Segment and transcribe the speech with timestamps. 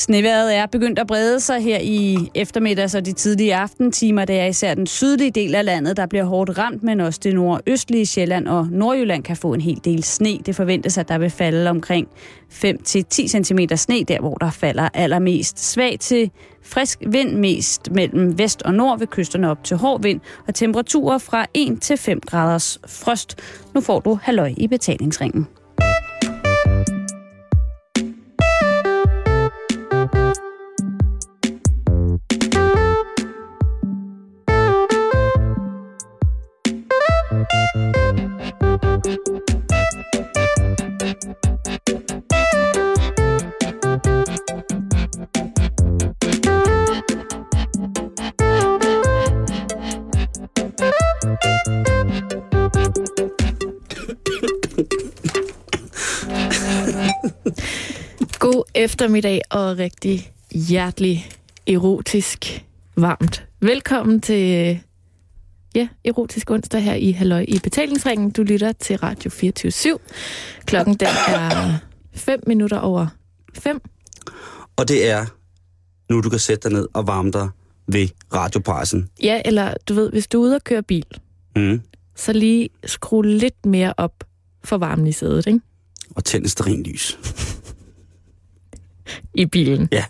[0.00, 4.24] Sneværet er begyndt at brede sig her i eftermiddags og de tidlige aftentimer.
[4.24, 7.34] Det er især den sydlige del af landet, der bliver hårdt ramt, men også det
[7.34, 10.38] nordøstlige Sjælland og Nordjylland kan få en hel del sne.
[10.46, 12.08] Det forventes, at der vil falde omkring
[12.52, 15.70] 5-10 cm sne, der hvor der falder allermest.
[15.72, 16.30] Svag til
[16.64, 21.18] frisk vind mest mellem vest og nord ved kysterne op til hård vind, og temperaturer
[21.18, 23.38] fra 1 til 5 graders frost.
[23.74, 25.59] Nu får du halløj i betalingsringen.
[59.00, 61.28] Eftermiddag og rigtig hjertelig
[61.66, 62.64] erotisk
[62.96, 63.46] varmt.
[63.60, 64.80] Velkommen til
[65.74, 68.30] ja, erotisk onsdag her i Halløj i betalingsringen.
[68.30, 69.96] Du lytter til Radio 24 /7.
[70.64, 71.78] Klokken den er
[72.14, 73.06] 5 minutter over
[73.54, 73.80] 5.
[74.76, 75.26] Og det er
[76.12, 77.48] nu, du kan sætte dig ned og varme dig
[77.86, 79.08] ved radiopressen.
[79.22, 81.06] Ja, eller du ved, hvis du er ude og køre bil,
[81.56, 81.80] Mm.
[82.16, 84.24] så lige skru lidt mere op
[84.64, 85.60] for varmen i sædet, ikke?
[86.16, 87.18] Og tænd et lys.
[89.34, 89.88] I bilen.
[89.92, 90.04] Ja.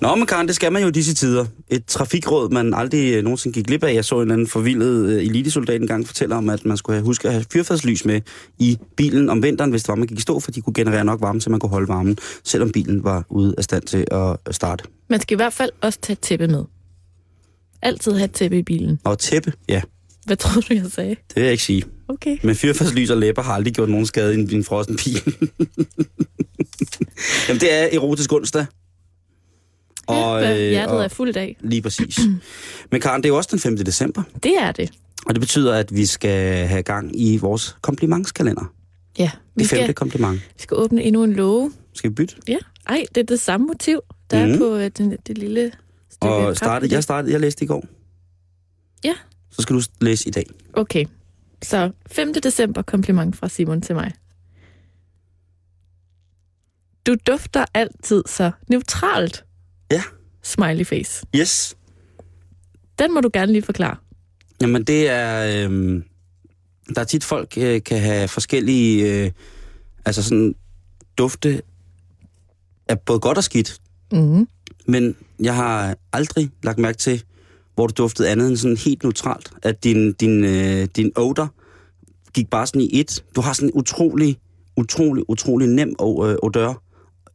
[0.00, 1.46] Nå, men Karen, det skal man jo disse tider.
[1.68, 3.94] Et trafikråd, man aldrig øh, nogensinde gik glip af.
[3.94, 7.04] Jeg så en eller anden forvildet øh, elitesoldat engang fortælle om, at man skulle have,
[7.04, 8.20] huske at have fyrfadslys med
[8.58, 11.04] i bilen om vinteren, hvis det var, man gik i stå, for de kunne generere
[11.04, 14.54] nok varme, så man kunne holde varmen, selvom bilen var ude af stand til at
[14.54, 14.84] starte.
[15.10, 16.64] Man skal i hvert fald også tage tæppe med.
[17.82, 19.00] Altid have tæppe i bilen.
[19.04, 19.82] Og tæppe, ja,
[20.30, 21.10] Hvad tror du, jeg sagde?
[21.10, 21.84] det vil jeg ikke sige.
[22.08, 22.36] Okay.
[22.42, 25.14] Men fyrfadslys og læber har aldrig gjort nogen skade i en, frossen bil.
[27.48, 28.66] Jamen, det er erotisk onsdag.
[30.06, 31.56] Og, ja, øh, hjertet og- er fuldt af.
[31.60, 32.18] Lige præcis.
[32.92, 33.76] Men Karen, det er jo også den 5.
[33.76, 34.90] december, Det er det.
[35.26, 38.72] og det betyder, at vi skal have gang i vores komplimentskalender.
[39.18, 40.34] Ja, vi Det femte skal, kompliment.
[40.40, 41.72] vi skal åbne endnu en låge.
[41.94, 42.34] Skal vi bytte?
[42.48, 42.56] Ja,
[42.88, 44.00] ej, det er det samme motiv,
[44.30, 44.52] der mm.
[44.52, 44.54] Mhm.
[44.54, 45.72] er på øh, den, det lille
[46.10, 47.84] stykke Og startede, jeg startede, jeg læste i går.
[49.04, 49.14] Ja.
[49.50, 50.46] Så skal du læse i dag.
[50.72, 51.06] Okay,
[51.62, 52.34] så 5.
[52.34, 54.12] december kompliment fra Simon til mig.
[57.06, 59.44] Du dufter altid så neutralt.
[59.90, 60.02] Ja.
[60.42, 61.26] Smiley face.
[61.36, 61.76] Yes.
[62.98, 63.96] Den må du gerne lige forklare.
[64.60, 65.64] Jamen, det er...
[65.64, 66.04] Øhm,
[66.94, 69.24] der er tit folk øh, kan have forskellige...
[69.24, 69.30] Øh,
[70.04, 70.54] altså sådan
[71.18, 71.62] dufte
[72.88, 73.80] er både godt og skidt.
[74.12, 74.48] Mm.
[74.86, 77.24] Men jeg har aldrig lagt mærke til,
[77.80, 79.50] hvor du duftede andet end sådan helt neutralt.
[79.62, 81.54] At din, din, øh, din odor
[82.34, 83.24] gik bare sådan i et.
[83.36, 84.38] Du har sådan en utrolig,
[84.76, 86.82] utrolig, utrolig nem øh, odør.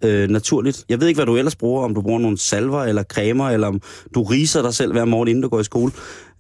[0.03, 0.85] Øh, naturligt.
[0.89, 3.67] Jeg ved ikke, hvad du ellers bruger, om du bruger nogle salver eller cremer, eller
[3.67, 3.81] om
[4.15, 5.91] du riser dig selv hver morgen, inden du går i skole.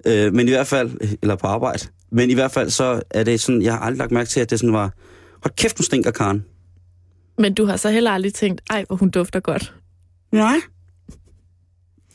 [0.05, 0.91] Øh, men i hvert fald,
[1.21, 1.87] eller på arbejde.
[2.11, 4.49] Men i hvert fald, så er det sådan, jeg har aldrig lagt mærke til, at
[4.49, 4.93] det sådan var,
[5.43, 6.45] hold kæft, du stinker, Karen.
[7.37, 9.73] Men du har så heller aldrig tænkt, ej, hvor hun dufter godt.
[10.31, 10.57] Nej.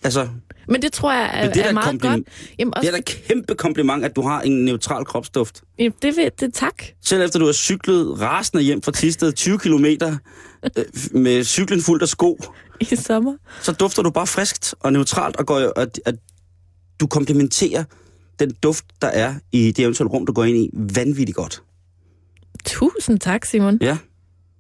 [0.03, 0.29] Altså,
[0.71, 2.23] Men det tror jeg er, Men det er er meget godt.
[2.59, 5.63] Jamen, det også, er da kæmpe kompliment, at du har en neutral kropsduft.
[5.79, 6.85] jamen, det, vil, det tak.
[7.05, 9.87] Selv efter du har cyklet rasende hjem fra Tisted 20 km
[11.13, 12.39] med cyklen fuldt af sko,
[12.81, 13.35] I sommer.
[13.63, 16.15] så dufter du bare friskt og neutralt, og, går, at, at
[17.01, 17.85] du komplementerer
[18.39, 21.63] den duft, der er i det eventuelle rum, du går ind i, vanvittigt godt.
[22.65, 23.79] Tusind tak, Simon.
[23.81, 23.99] Ja.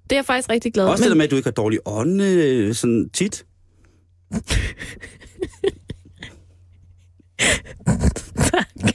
[0.02, 1.52] Det er jeg faktisk rigtig glad Også men, det der med, at du ikke har
[1.52, 3.44] dårlig ånde øh, sådan tit.
[8.50, 8.94] tak.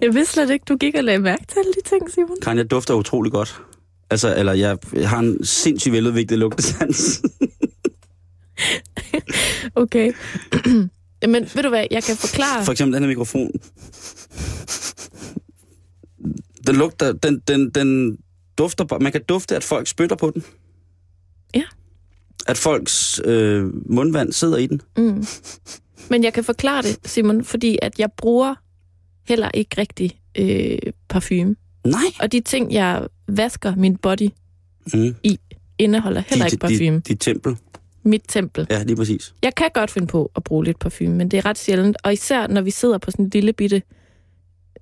[0.00, 2.36] Jeg vidste slet ikke, du gik og lagde mærke til alle de ting, Simon.
[2.42, 3.62] Karen, jeg dufter utrolig godt.
[4.10, 7.22] Altså, eller jeg, har en sindssygt veludviklet lugtesans.
[9.74, 10.12] Okay.
[11.22, 12.64] Jamen, ved du hvad, jeg kan forklare...
[12.64, 13.50] For eksempel den her mikrofon.
[16.66, 18.18] Den lugter, den, den, den
[18.58, 20.44] dufter man kan dufte, at folk spytter på den.
[21.54, 21.62] Ja.
[22.46, 24.80] At folks øh, mundvand sidder i den.
[24.96, 25.26] Mm.
[26.10, 28.54] Men jeg kan forklare det, Simon, fordi at jeg bruger
[29.28, 30.78] heller ikke rigtig øh,
[31.08, 31.56] parfume.
[31.86, 32.00] Nej.
[32.20, 34.28] Og de ting, jeg vasker min body
[34.94, 35.14] Mm.
[35.78, 36.96] indeholder heller ikke parfume.
[36.96, 37.56] Dit, dit tempel.
[38.02, 38.66] Mit tempel.
[38.70, 39.34] Ja, lige præcis.
[39.42, 41.96] Jeg kan godt finde på at bruge lidt parfume, men det er ret sjældent.
[42.04, 43.82] Og især når vi sidder på sådan et lille bitte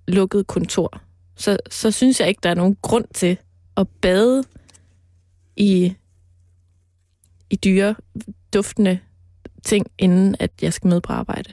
[0.08, 1.00] lukket kontor,
[1.36, 3.36] så, så synes jeg ikke, der er nogen grund til
[3.76, 4.44] at bade
[5.56, 5.94] i,
[7.50, 7.94] i dyre,
[8.54, 8.98] duftende
[9.64, 11.50] ting, inden at jeg skal med på arbejde.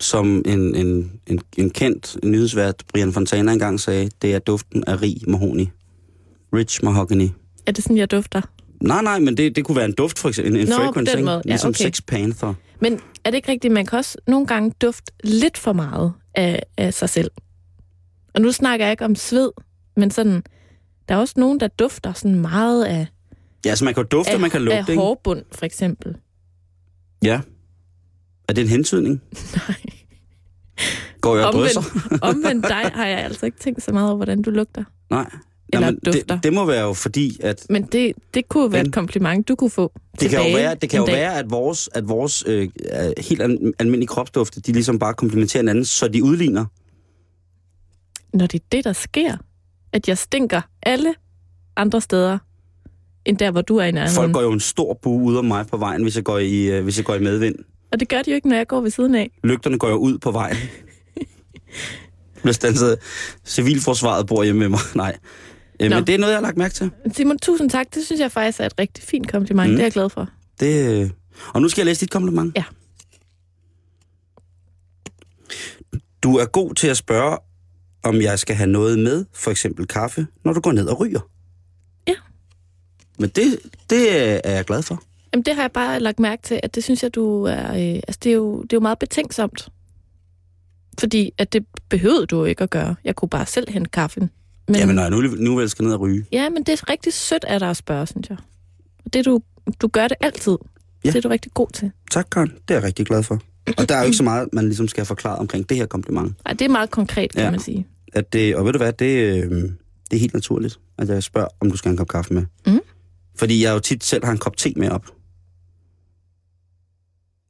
[0.00, 5.02] Som en, en, en, en kendt nyhedsvært, Brian Fontana, engang sagde, det er duften af
[5.02, 5.70] rig mahogni.
[6.52, 7.28] Rich mahogany.
[7.66, 8.40] Er det sådan, jeg dufter?
[8.82, 10.56] Nej, nej, men det, det kunne være en duft, for eksempel.
[10.60, 11.36] En, Nå, fragrance, den måde.
[11.44, 11.84] Ja, Ligesom okay.
[11.84, 12.54] Sex Panther.
[12.80, 16.62] Men er det ikke rigtigt, man kan også nogle gange dufte lidt for meget af,
[16.76, 17.30] af sig selv?
[18.34, 19.50] Og nu snakker jeg ikke om sved,
[19.96, 20.42] men sådan,
[21.08, 23.06] der er også nogen, der dufter sådan meget af,
[23.64, 25.00] Ja, altså man kan dufte, og af, man kan lugte, af ikke?
[25.02, 26.16] hårbund, for eksempel.
[27.24, 27.40] Ja.
[28.48, 29.20] Er det en hentydning?
[29.68, 29.76] Nej.
[31.20, 31.80] Går jeg og drysser?
[31.80, 34.84] Omvendt, omvendt dig har jeg altså ikke tænkt så meget over, hvordan du lugter.
[35.10, 35.30] Nej.
[35.72, 36.34] Eller Jamen, dufter.
[36.34, 39.48] det, det må være jo fordi, at Men det, det kunne være Men- et kompliment,
[39.48, 41.14] du kunne få det kan jo være, det kan jo dag.
[41.14, 42.62] være at vores, at vores øh,
[42.92, 46.64] øh, helt al- almindelige kropsdufte, de ligesom bare komplementerer hinanden, så de udligner.
[48.34, 49.36] Når det er det, der sker,
[49.92, 51.14] at jeg stinker alle
[51.76, 52.38] andre steder,
[53.28, 54.14] end der, hvor du er i nærheden.
[54.14, 56.62] Folk går jo en stor bue ud af mig på vejen, hvis jeg går i,
[56.64, 57.54] øh, hvis jeg går i medvind.
[57.92, 59.30] Og det gør de jo ikke, når jeg går ved siden af.
[59.44, 60.56] Lygterne går jo ud på vejen.
[62.42, 62.98] Bliver standset.
[63.44, 64.80] Civilforsvaret bor hjemme med mig.
[64.94, 65.16] Nej.
[65.82, 66.90] Øh, men det er noget, jeg har lagt mærke til.
[67.12, 67.94] Simon, tusind tak.
[67.94, 69.68] Det synes jeg faktisk er et rigtig fint kompliment.
[69.68, 69.72] Mm.
[69.72, 69.76] Mm.
[69.76, 70.28] Det er jeg glad for.
[70.60, 71.10] Det, øh,
[71.54, 72.56] og nu skal jeg læse dit kompliment.
[72.56, 72.64] Ja.
[76.22, 77.38] Du er god til at spørge,
[78.04, 81.20] om jeg skal have noget med, for eksempel kaffe, når du går ned og ryger.
[83.18, 83.58] Men det,
[83.90, 84.12] det
[84.46, 85.02] er jeg glad for.
[85.32, 87.68] Jamen, det har jeg bare lagt mærke til, at det synes jeg, du er...
[87.68, 89.68] Øh, altså, det er, jo, det er jo meget betænksomt.
[91.00, 92.94] Fordi at det behøvede du ikke at gøre.
[93.04, 94.30] Jeg kunne bare selv hente kaffen.
[94.68, 96.24] Men, Jamen, når jeg nu, nu vel skal ned og ryge.
[96.32, 98.38] Ja, men det er rigtig sødt af dig at spørge, synes jeg.
[99.12, 99.40] Det du,
[99.80, 100.56] du gør det altid.
[101.04, 101.08] Ja.
[101.08, 101.90] Det er du rigtig god til.
[102.10, 102.48] Tak, Karen.
[102.48, 103.40] Det er jeg rigtig glad for.
[103.78, 106.36] Og der er jo ikke så meget, man ligesom skal forklare omkring det her kompliment.
[106.46, 107.50] Ej, det er meget konkret, kan ja.
[107.50, 107.86] man sige.
[108.12, 109.50] At det, og ved du hvad, det, øh,
[110.10, 112.44] det er helt naturligt, at jeg spørger, om du skal have en kop kaffe med.
[112.66, 112.80] Mm.
[113.38, 115.06] Fordi jeg jo tit selv har en kop te med op.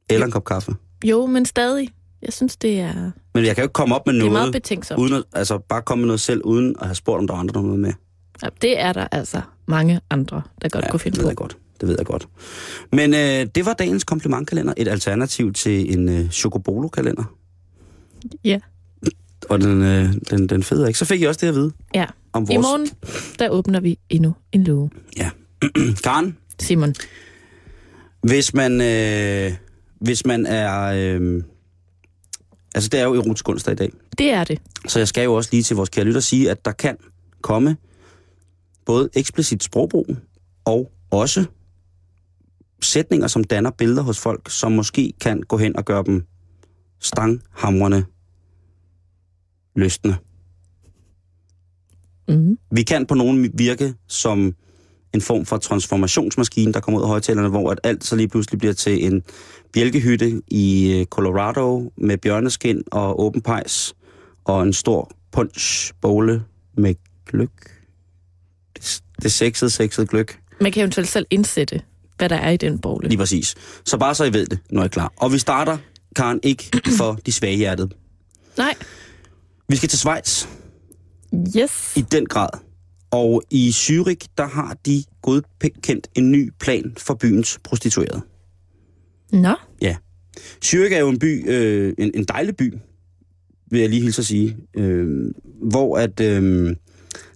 [0.09, 0.75] Eller en kop kaffe.
[1.05, 1.89] Jo, men stadig.
[2.21, 4.39] Jeg synes, det er, Men jeg kan jo ikke komme op med det er noget,
[4.39, 4.99] meget betænksomt.
[5.01, 7.37] uden at, altså bare komme med noget selv, uden at have spurgt, om der er
[7.37, 7.93] andre, der noget med.
[8.43, 11.29] Ja, det er der altså mange andre, der godt ja, kunne finde det ved på.
[11.29, 11.57] jeg godt.
[11.81, 12.27] Det ved jeg godt.
[12.91, 14.73] Men øh, det var dagens komplimentkalender.
[14.77, 17.23] Et alternativ til en øh, Chocobolo-kalender.
[18.43, 18.59] Ja.
[19.49, 20.99] Og den, øh, den, den fede, ikke?
[20.99, 21.71] Så fik jeg også det at vide.
[21.95, 22.05] Ja.
[22.33, 22.65] Om I vores...
[22.65, 22.87] morgen,
[23.39, 24.89] der åbner vi endnu en lue.
[26.03, 26.95] Karen, Simon.
[28.21, 29.51] hvis man, øh,
[30.01, 30.81] hvis man er...
[30.81, 31.43] Øh,
[32.75, 33.91] altså, det er jo erotisk onsdag i dag.
[34.17, 34.61] Det er det.
[34.87, 36.97] Så jeg skal jo også lige til vores kære lytter sige, at der kan
[37.41, 37.77] komme
[38.85, 40.17] både eksplicit sprogbrug
[40.65, 41.45] og også
[42.81, 46.23] sætninger, som danner billeder hos folk, som måske kan gå hen og gøre dem
[46.99, 48.05] stanghamrende
[49.75, 50.15] lystende.
[52.27, 52.57] Mm.
[52.71, 54.55] Vi kan på nogen virke som
[55.13, 58.59] en form for transformationsmaskine, der kommer ud af højtalerne, hvor at alt så lige pludselig
[58.59, 59.23] bliver til en
[59.73, 63.93] bjælkehytte i øh, Colorado med bjørneskin og åben pejs
[64.45, 66.43] og en stor punchbowle
[66.77, 66.95] med
[67.25, 67.49] gløk.
[68.77, 70.39] Det, det sexede, sexede gløk.
[70.61, 71.81] Man kan eventuelt selv indsætte,
[72.17, 73.07] hvad der er i den bogle.
[73.09, 73.55] Lige præcis.
[73.85, 75.13] Så bare så I ved det, når I er klar.
[75.17, 75.77] Og vi starter,
[76.15, 77.93] Karen, ikke for de svage hjertet.
[78.57, 78.75] Nej.
[79.67, 80.45] Vi skal til Schweiz.
[81.57, 81.97] Yes.
[81.97, 82.49] I den grad.
[83.11, 88.21] Og i Zürich, der har de godkendt en ny plan for byens prostituerede.
[89.31, 89.55] Nå.
[89.81, 89.95] Ja.
[90.65, 92.73] Zürich er jo en by, øh, en, en dejlig by,
[93.71, 96.75] vil jeg lige hilse at sige, øh, hvor at øh,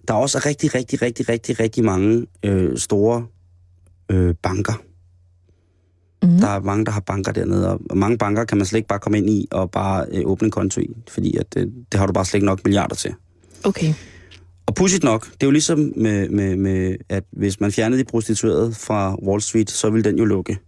[0.08, 3.26] der også er rigtig, rigtig, rigtig, rigtig, rigtig mange øh, store
[4.08, 4.82] øh, banker.
[6.22, 6.38] Mm.
[6.38, 8.98] Der er mange, der har banker dernede, og mange banker kan man slet ikke bare
[8.98, 12.06] komme ind i og bare øh, åbne en konto i, fordi at, øh, det har
[12.06, 13.14] du bare slet ikke nok milliarder til.
[13.64, 13.94] Okay.
[14.74, 18.04] Og pudsigt nok, det er jo ligesom med, med, med, at hvis man fjernede de
[18.04, 20.58] prostituerede fra Wall Street, så ville den jo lukke.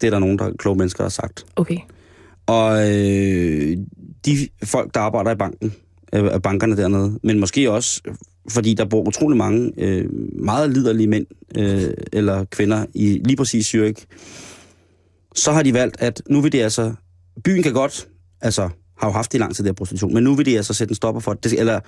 [0.00, 1.46] Det er der nogen, der kloge mennesker har sagt.
[1.56, 1.78] Okay.
[2.46, 3.76] Og øh,
[4.26, 5.74] de folk, der arbejder i banken,
[6.12, 8.00] øh, af bankerne dernede, men måske også,
[8.50, 10.04] fordi der bor utrolig mange øh,
[10.44, 11.26] meget liderlige mænd
[11.58, 14.06] øh, eller kvinder i lige præcis Zürich,
[15.34, 16.94] så har de valgt, at nu vil de altså,
[17.44, 18.08] byen kan godt,
[18.40, 20.74] altså har jo haft det i lang tid, der prostitution, men nu vil de altså
[20.74, 21.80] sætte en stopper for det, eller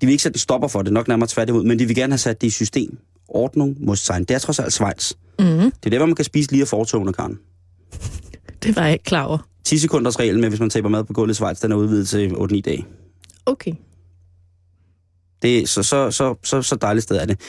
[0.00, 2.12] de vil ikke sætte en stopper for det, nok nærmere tværtimod, men de vil gerne
[2.12, 2.98] have sat det i system.
[3.28, 4.24] Ordnung muss sein.
[4.24, 5.12] Det er trods alt Schweiz.
[5.38, 5.44] Mm.
[5.46, 7.38] Det er der, hvor man kan spise lige af fortogene, Karen.
[8.62, 9.38] Det var jeg ikke klar over.
[9.64, 12.08] 10 sekunders regel med, hvis man taber mad på gulvet i Schweiz, den er udvidet
[12.08, 12.86] til 8-9 dage.
[13.46, 13.72] Okay.
[15.42, 17.40] Det er så, så, så, så, så dejligt sted er det.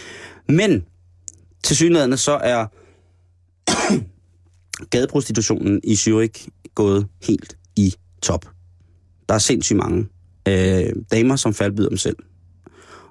[0.49, 0.85] Men
[1.63, 2.65] til synligheden så er
[4.95, 8.45] gadeprostitutionen i Zürich gået helt i top.
[9.29, 10.07] Der er sindssygt mange
[10.47, 12.15] øh, damer, som faldbyder dem selv.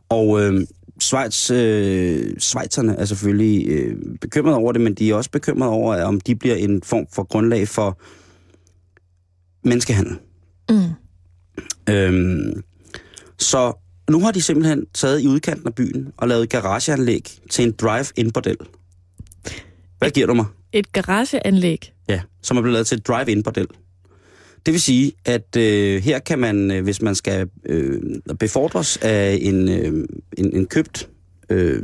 [0.08, 0.66] Og øh,
[1.00, 6.02] Schweiz, øh, Schweizerne er selvfølgelig øh, bekymrede over det, men de er også bekymrede over,
[6.02, 8.00] om de bliver en form for grundlag for
[9.68, 10.16] menneskehandel.
[10.70, 11.94] Mm.
[11.94, 12.62] Øhm,
[13.38, 13.72] så
[14.10, 18.30] nu har de simpelthen taget i udkanten af byen og lavet garageanlæg til en drive-in
[18.30, 18.56] bordel.
[19.98, 20.46] Hvad giver du mig?
[20.72, 21.92] Et garageanlæg.
[22.08, 23.66] Ja, som er blevet lavet til et drive-in bordel.
[24.66, 28.00] Det vil sige, at øh, her kan man, øh, hvis man skal øh,
[28.38, 31.08] befordres af en, øh, en, en købt
[31.50, 31.82] øh,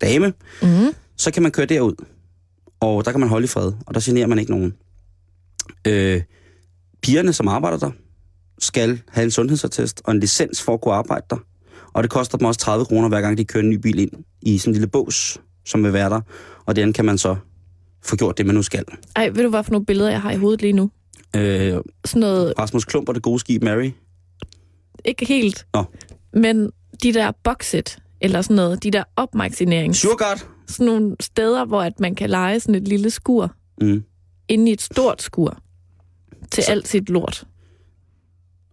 [0.00, 0.68] dame, Mm.
[1.16, 1.94] så kan man køre derud.
[2.80, 4.74] Og der kan man holde i fred, og der generer man ikke nogen.
[5.86, 6.22] Øh,
[7.02, 7.90] pigerne, som arbejder der,
[8.58, 11.36] skal have en sundhedsattest og en licens for at kunne arbejde der.
[11.92, 14.10] Og det koster dem også 30 kroner, hver gang de kører en ny bil ind
[14.42, 16.20] i sådan en lille bås, som vil være der.
[16.66, 17.36] Og den kan man så
[18.04, 18.84] få gjort det, man nu skal.
[19.16, 20.90] Ej, ved du, hvad for nogle billeder, jeg har i hovedet lige nu?
[21.36, 23.90] Øh, Sådan noget, Rasmus Klump og det gode skib Mary.
[25.04, 25.84] ikke helt, Nå.
[26.32, 26.70] men
[27.02, 29.96] de der boxet, eller sådan noget, de der opmagasinering.
[29.96, 30.46] Surgard.
[30.68, 34.04] Sådan nogle steder, hvor at man kan lege sådan et lille skur Mm.
[34.48, 35.58] inde i et stort skur
[36.50, 37.44] til Så- alt sit lort.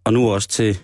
[0.03, 0.77] Og nu også til,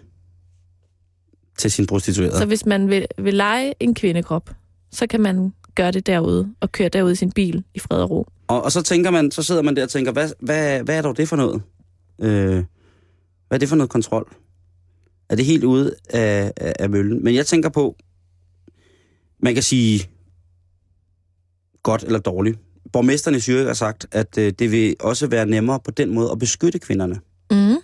[1.57, 2.37] til sin prostituerede.
[2.37, 4.49] Så hvis man vil, vil lege en kvindekrop,
[4.91, 8.09] så kan man gøre det derude, og køre derud i sin bil i fred og
[8.09, 8.27] ro.
[8.47, 11.01] Og, og så tænker man, så sidder man der og tænker, hvad, hvad, hvad er
[11.01, 11.61] dog det for noget?
[12.21, 12.63] Øh,
[13.47, 14.35] hvad er det for noget kontrol?
[15.29, 17.23] Er det helt ude af, af, af møllen?
[17.23, 17.95] Men jeg tænker på,
[19.39, 20.09] man kan sige
[21.83, 22.59] godt eller dårligt.
[22.93, 26.31] Borgmesteren i Zürich har sagt, at øh, det vil også være nemmere på den måde
[26.31, 27.19] at beskytte kvinderne.
[27.51, 27.77] Mm.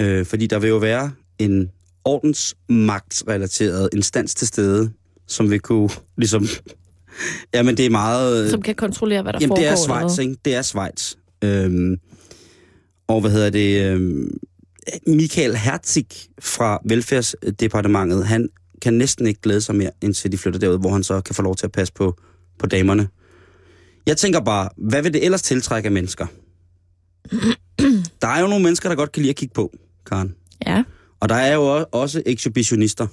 [0.00, 1.70] Øh, fordi der vil jo være en
[2.04, 4.92] ordensmagtsrelateret instans til stede,
[5.28, 6.46] som vil kunne ligesom...
[7.54, 8.50] Jamen, det er meget...
[8.50, 9.62] Som kan kontrollere, hvad der Jamen, foregår.
[9.62, 10.36] det er Schweiz, ikke?
[10.44, 11.14] Det er Schweiz.
[11.44, 11.96] Øhm,
[13.08, 13.84] og hvad hedder det?
[13.92, 14.38] Øhm,
[15.06, 16.06] Michael Herzig
[16.40, 18.48] fra Velfærdsdepartementet, han
[18.82, 21.42] kan næsten ikke glæde sig mere, indtil de flytter derud, hvor han så kan få
[21.42, 22.16] lov til at passe på,
[22.58, 23.08] på damerne.
[24.06, 26.26] Jeg tænker bare, hvad vil det ellers tiltrække af mennesker?
[28.22, 29.72] Der er jo nogle mennesker, der godt kan lide at kigge på,
[30.06, 30.34] Karen.
[30.66, 30.84] Ja.
[31.20, 33.06] Og der er jo også- også ekshibitionister.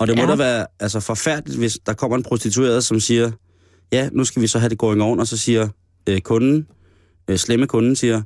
[0.00, 0.28] Og det må Ja.
[0.30, 3.30] da være altså, forfærdeligt, hvis der kommer en prostitueret, som siger,
[3.92, 5.68] ja, nu skal vi så have det going on, og så siger
[6.08, 6.66] øh, kunden,
[7.28, 8.22] øh, slemme kunden siger,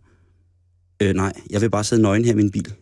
[1.03, 2.75] øh, nej, jeg vil bare sidde nøgen her i min bil.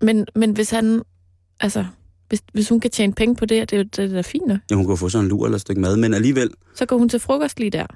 [0.00, 1.02] Men, men hvis han...
[1.60, 1.84] Altså,
[2.28, 4.46] hvis, hvis hun kan tjene penge på det, det er jo det er da fint
[4.46, 4.58] nok.
[4.70, 6.98] Ja, hun kunne få sådan en lur eller et stykke mad, men alligevel, Så går
[6.98, 7.86] hun til frokost lige der.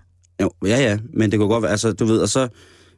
[0.43, 2.49] jo, ja ja, men det kunne godt være, altså du ved, og så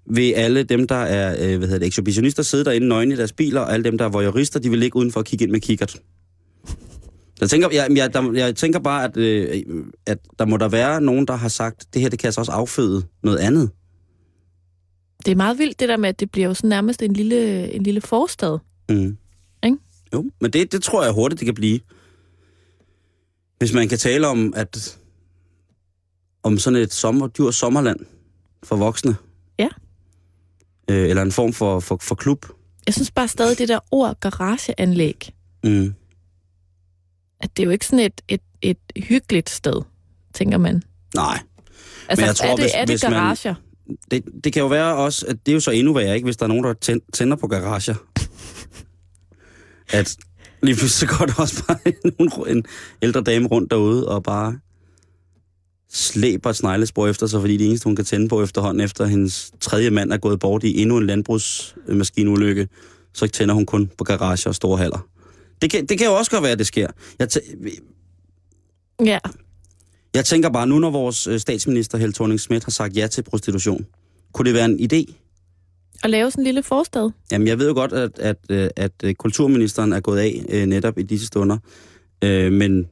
[0.07, 3.33] vil alle dem, der er, øh, hvad hedder det, ekshibitionister, sidde derinde nøgne i deres
[3.33, 5.61] biler, og alle dem, der er voyeurister, de vil ligge udenfor og kigge ind med
[5.61, 6.01] kikkert.
[7.41, 9.65] Jeg tænker, jeg, jeg, der, jeg tænker bare, at, øh,
[10.07, 12.53] at der må der være nogen, der har sagt, det her, det kan altså også
[12.53, 13.71] afføde noget andet.
[15.27, 17.73] Det er meget vildt det der med, at det bliver jo sådan nærmest en lille,
[17.73, 18.59] en lille forstad.
[18.89, 19.17] Mm.
[19.65, 19.77] Ikke?
[20.15, 21.81] Jo, men det, det tror jeg hurtigt, det kan blive.
[23.59, 24.99] Hvis man kan tale om, at
[26.43, 28.01] om sådan et sommer, dyr sommerland
[28.63, 29.17] for voksne.
[30.91, 32.47] Øh, eller en form for, for, for klub.
[32.87, 35.31] Jeg synes bare stadig, det der ord garageanlæg,
[35.65, 35.95] Mm.
[37.41, 39.83] at det er jo ikke sådan et, et, et hyggeligt sted,
[40.35, 40.83] tænker man.
[41.15, 41.39] Nej,
[42.09, 43.55] Altså, jeg tror, er det, hvis- er det hvis man- garager?
[44.11, 46.37] det, det kan jo være også, at det er jo så endnu værre, ikke, hvis
[46.37, 47.95] der er nogen, der tæn- tænder på garager.
[49.93, 50.17] at
[50.63, 51.79] lige pludselig så går der også bare
[52.49, 52.65] en, en
[53.03, 54.59] ældre dame rundt derude og bare
[55.93, 59.53] slæber et sneglespor efter sig, fordi det eneste, hun kan tænde på efterhånden, efter hendes
[59.61, 62.69] tredje mand er gået bort i endnu en landbrugsmaskinulykke,
[63.15, 65.07] så tænder hun kun på garager og store haller.
[65.63, 66.87] Det kan, det kan jo også godt være, at det sker.
[67.19, 67.29] Jeg,
[69.05, 69.19] Ja,
[70.15, 73.23] jeg tænker bare, nu når vores øh, statsminister Helle thorning Schmidt har sagt ja til
[73.23, 73.87] prostitution,
[74.33, 75.15] kunne det være en idé
[76.05, 77.11] at lave sådan en lille forstad.
[77.33, 80.99] Jamen, jeg ved jo godt, at, at, øh, at øh, kulturministeren er gået af netop
[80.99, 81.59] i disse stunder.
[82.25, 82.89] Øh, men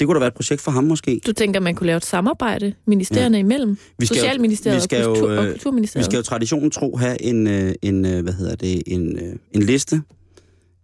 [0.00, 1.20] det kunne da være et projekt for ham måske.
[1.26, 3.44] Du tænker, man kunne lave et samarbejde ministerierne ja.
[3.44, 3.78] imellem?
[3.98, 6.04] Vi skal, Socialministeriet vi skal og, kultur, jo, og øh, vi Kulturministeriet?
[6.04, 9.62] skal jo traditionen tro have en, øh, en øh, hvad hedder det, en, øh, en
[9.62, 10.02] liste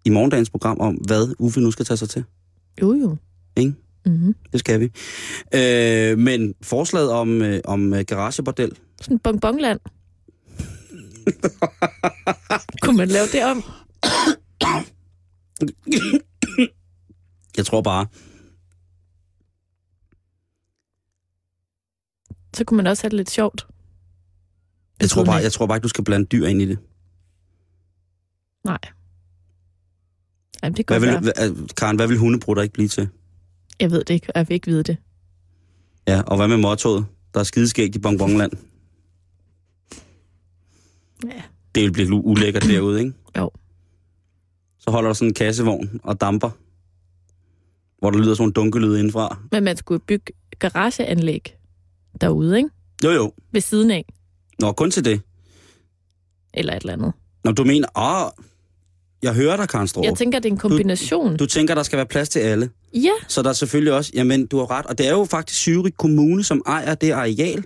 [0.05, 2.25] i morgendagens program om, hvad Uffe nu skal tage sig til.
[2.81, 3.17] Jo, jo.
[3.57, 3.75] Ikke?
[4.07, 4.35] Mm-hmm.
[4.53, 4.91] Det skal vi.
[5.55, 9.81] Øh, men forslaget om, øh, om garagebordel, Sådan bonbonland.
[12.83, 13.63] kunne man lave det om?
[17.57, 18.07] jeg tror bare,
[22.57, 23.67] Så kunne man også have det lidt sjovt.
[25.01, 26.79] jeg tror bare, jeg tror bare ikke, du skal blande dyr ind i det.
[28.65, 28.79] Nej.
[30.63, 33.09] Jamen, det kan Hvad vil, hvad, Karen, hvad vil hundebrutter ikke blive til?
[33.81, 34.97] Jeg ved det ikke, og jeg vil ikke vide det.
[36.09, 37.07] Ja, og hvad med mottoet?
[37.35, 38.53] Der er skideskægt i Bonbonland.
[41.25, 41.43] Ja.
[41.75, 43.13] Det vil blive ulækkert derude, ikke?
[43.39, 43.51] Jo.
[44.79, 46.51] Så holder der sådan en kassevogn og damper,
[47.99, 49.39] hvor der lyder sådan en dunkelyd indenfra.
[49.53, 51.57] Men man skulle bygge garageanlæg
[52.21, 52.69] derude, ikke?
[53.05, 53.33] Jo, jo.
[53.53, 54.05] Ved siden af.
[54.61, 55.21] Nå, kun til det.
[56.55, 57.13] Eller et eller andet.
[57.45, 58.31] Nå, du mener, åh,
[59.23, 60.05] Jeg hører dig, Karen Stroh.
[60.05, 61.37] Jeg tænker, det er en kombination.
[61.37, 62.71] Du tænker, der skal være plads til alle.
[62.95, 65.69] ja, Så der er selvfølgelig også, jamen du har ret, og det er jo faktisk
[65.69, 67.65] Zürich Kommune, som ejer det areal,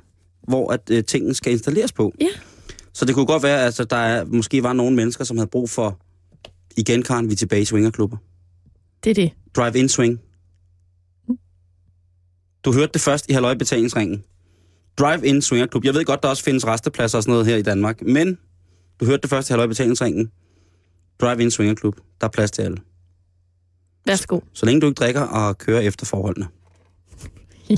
[0.48, 2.12] hvor at øh, tingene skal installeres på.
[2.20, 2.26] Ja.
[2.92, 5.50] Så det kunne godt være, at altså, der er, måske var nogle mennesker, som havde
[5.50, 5.98] brug for,
[6.76, 8.16] igen Karen, vi er tilbage i swingerklubber.
[9.04, 9.30] det er det.
[9.56, 10.20] Drive-in swing.
[12.64, 14.24] Du hørte det først i Halløj Betalingsringen.
[14.98, 15.84] Drive-in swingerklub.
[15.84, 18.38] Jeg ved godt, der også findes restepladser og sådan noget her i Danmark, men
[19.00, 20.30] du hørte det først i Halløj Betalingsringen.
[21.20, 21.96] Drive-in swingerklub.
[22.20, 22.76] Der er plads til alle.
[24.06, 24.40] Værsgo.
[24.52, 26.46] Så længe du ikke drikker og kører efter forholdene.
[27.70, 27.76] Ja.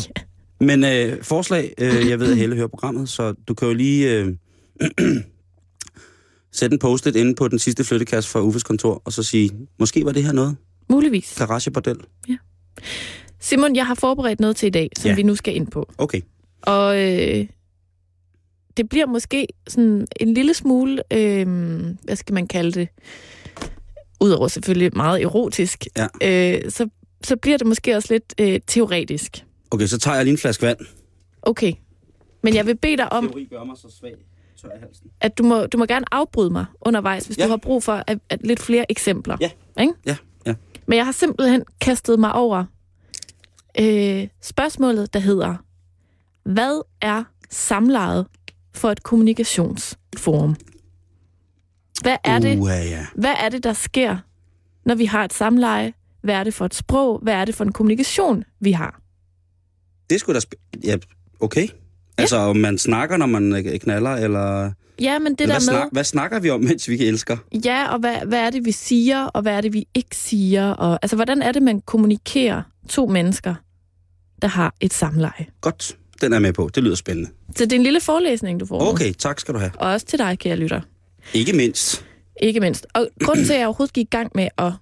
[0.60, 4.14] Men øh, forslag, øh, jeg ved, at Helle hører programmet, så du kan jo lige
[4.14, 4.34] øh,
[6.52, 10.04] sætte en post-it inde på den sidste flyttekasse fra Uffes kontor, og så sige, måske
[10.04, 10.56] var det her noget?
[10.90, 11.34] Muligvis.
[11.38, 11.96] Garagebordel?
[13.40, 15.14] Simon, jeg har forberedt noget til i dag, som Ja.
[15.14, 15.92] vi nu skal ind på.
[15.98, 16.20] Okay.
[16.62, 17.46] Og øh,
[18.76, 21.46] det bliver måske sådan en lille smule, øh,
[22.04, 22.88] hvad skal man kalde det,
[24.20, 26.06] udover selvfølgelig meget erotisk, Ja.
[26.22, 26.88] øh, så,
[27.24, 29.44] så bliver det måske også lidt øh, teoretisk.
[29.70, 30.78] Okay, så tager jeg lige en flaske vand.
[31.42, 31.72] Okay.
[32.42, 34.14] Men jeg vil bede dig om, Teori gør mig så svag.
[35.20, 37.44] At du må, du må gerne afbryde mig undervejs, hvis Ja.
[37.44, 39.36] du har brug for at, at lidt flere eksempler.
[39.40, 39.50] Ja.
[39.80, 39.92] Ikke?
[40.06, 40.54] Ja, ja.
[40.86, 42.64] Men jeg har simpelthen kastet mig over
[43.80, 45.54] øh, spørgsmålet, der hedder,
[46.44, 48.26] hvad er samlejet
[48.74, 50.56] for et kommunikationsforum?
[52.02, 53.06] Hvad er det, Uh, ja.
[53.14, 54.16] hvad er det, der sker,
[54.84, 55.92] når vi har et samleje?
[56.22, 57.18] Hvad er det for et sprog?
[57.22, 59.00] Hvad er det for en kommunikation, vi har?
[60.10, 60.44] Det skulle da...
[60.44, 60.96] Sp- ja,
[61.40, 61.68] okay.
[62.18, 64.72] Altså, om man snakker, når man øh, knaller, eller...
[65.00, 65.80] Ja, men det eller der hvad, med...
[65.80, 67.36] snak, hvad snakker vi om, mens vi elsker?
[67.64, 70.70] Ja, og hvad, hvad er det, vi siger, og hvad er det, vi ikke siger?
[70.70, 73.54] Og, altså, hvordan er det, man kommunikerer to mennesker,
[74.42, 75.46] der har et samleje?
[75.60, 76.70] Godt, den er med på.
[76.74, 77.30] Det lyder spændende.
[77.56, 78.92] Så det er en lille forelæsning, du får.
[78.92, 79.70] Okay, tak skal du have.
[79.74, 80.80] Og også til dig, kære lytter.
[81.34, 82.04] Ikke mindst.
[82.42, 82.86] Ikke mindst.
[82.94, 84.72] Og grunden til, at jeg overhovedet gik i gang med at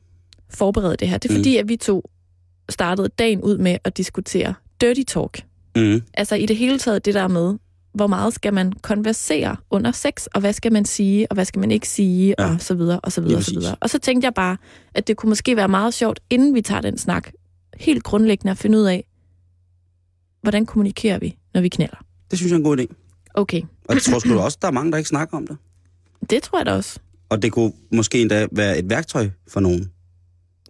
[0.50, 1.38] forberede det her, det er Mm.
[1.38, 2.11] fordi, at vi to
[2.69, 5.40] startede dagen ud med at diskutere dirty talk.
[5.76, 6.02] Mm.
[6.14, 7.55] Altså i det hele taget det der med,
[7.95, 11.61] hvor meget skal man konversere under sex, og hvad skal man sige, og hvad skal
[11.61, 12.44] man ikke sige, Ja.
[12.55, 13.75] og så videre, og så videre, og så videre.
[13.81, 14.57] Og så tænkte jeg bare,
[14.94, 17.31] at det kunne måske være meget sjovt, inden vi tager den snak,
[17.77, 19.05] helt grundlæggende at finde ud af,
[20.46, 21.96] hvordan kommunikerer vi, når vi knælder.
[22.30, 22.87] Det synes jeg er en god idé.
[23.35, 25.56] Okay, Og jeg tror sgu også, der er mange, der ikke snakker om det.
[26.30, 26.98] det tror jeg da også.
[27.28, 29.90] Og det kunne måske endda være et værktøj for nogen,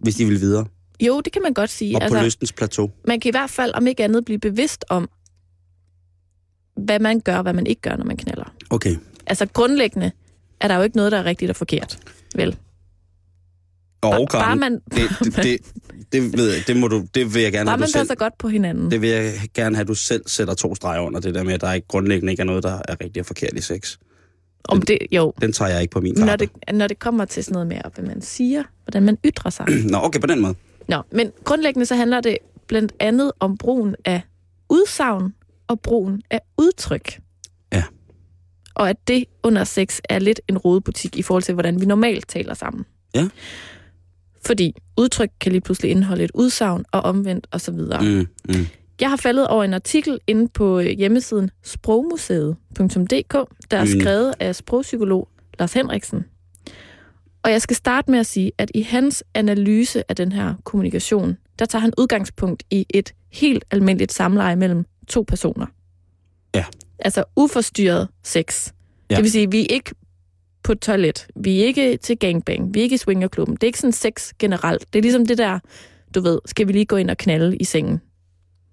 [0.01, 0.65] hvis de vil videre.
[0.99, 1.95] Jo, det kan man godt sige.
[1.95, 2.91] Og på Altså, lystens plateau.
[3.07, 5.09] man kan i hvert fald, om ikke andet, blive bevidst om,
[6.75, 8.53] hvad man gør, og hvad man ikke gør, når man knælder.
[8.69, 8.95] Okay.
[9.25, 10.11] Altså grundlæggende
[10.61, 11.99] er der jo ikke noget, der er rigtigt og forkert.
[12.35, 12.57] Vel?
[14.11, 15.59] Bare- Karen, bare man- det, det, det,
[16.11, 18.01] det, ved jeg, det, må du, det vil jeg gerne Bare have, man du selv,
[18.01, 18.91] passer godt på hinanden.
[18.91, 21.53] det vil jeg gerne have, at du selv sætter to streger under det der med,
[21.53, 23.97] at der ikke grundlæggende ikke er noget, der er rigtigt og forkert i sex.
[24.63, 26.45] Om det, jo, Den tager jeg ikke på min når kappe.
[26.67, 29.65] det, når det kommer til sådan noget med, hvad man siger, hvordan man ytrer sig.
[29.91, 30.55] Nå, okay, på den måde.
[30.87, 34.21] Nå, men grundlæggende så handler det blandt andet om brugen af
[34.69, 35.33] udsagn
[35.67, 37.19] og brugen af udtryk.
[37.73, 37.83] Ja.
[38.75, 42.27] Og at det under sex er lidt en rodebutik i forhold til, hvordan vi normalt
[42.27, 42.85] taler sammen.
[43.15, 43.27] Ja.
[44.47, 47.73] Fordi udtryk kan lige pludselig indeholde et udsagn og omvendt osv.
[47.73, 47.89] Mm.
[48.01, 48.65] Mm, mm.
[49.01, 53.33] Jeg har faldet over en artikel inde på øh, hjemmesiden sprogmuseet.dk,
[53.71, 53.99] der er Mm.
[53.99, 55.29] skrevet af sprogpsykolog
[55.59, 56.25] Lars Henriksen.
[57.43, 61.37] Og jeg skal starte med at sige, at i hans analyse af den her kommunikation,
[61.59, 65.65] der tager han udgangspunkt i et helt almindeligt samleje mellem to personer.
[66.55, 66.65] Ja.
[66.99, 68.71] Altså uforstyrret sex.
[69.09, 69.15] Ja.
[69.15, 69.91] Det vil sige, at vi er ikke
[70.67, 71.27] på et toilet.
[71.35, 72.73] Vi er ikke til gangbang.
[72.73, 73.55] Vi er ikke i swingerklubben.
[73.55, 74.93] Det er ikke sådan sex generelt.
[74.93, 75.59] Det er ligesom det der,
[76.15, 78.01] du ved, skal vi lige gå ind og knalde i sengen?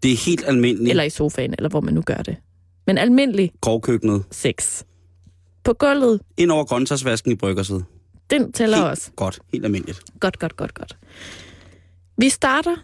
[0.02, 0.90] Det er helt almindeligt.
[0.90, 2.36] Eller i sofaen, eller hvor man nu gør det.
[2.86, 4.24] Men almindelig Grovkøkkenet.
[4.30, 4.82] sex.
[5.64, 7.82] På gulvet, Ind over grøntsagsvasken i bryggersiden.
[8.30, 9.10] den tæller Helt også.
[9.16, 10.00] Godt, helt almindeligt.
[10.20, 10.96] Godt, godt, godt, godt.
[12.18, 12.76] Vi starter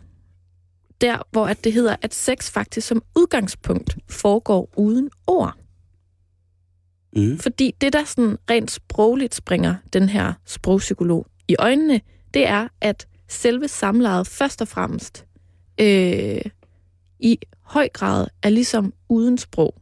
[1.01, 5.55] der, hvor at det hedder, at sex faktisk som udgangspunkt foregår uden ord.
[7.17, 7.39] Mm.
[7.39, 12.01] Fordi det, der sådan rent sprogligt springer den her sprogpsykolog i øjnene,
[12.35, 15.27] det er, at selve samlejet først og fremmest
[15.81, 16.43] øh,
[17.21, 19.75] i høj grad er ligesom uden sprog.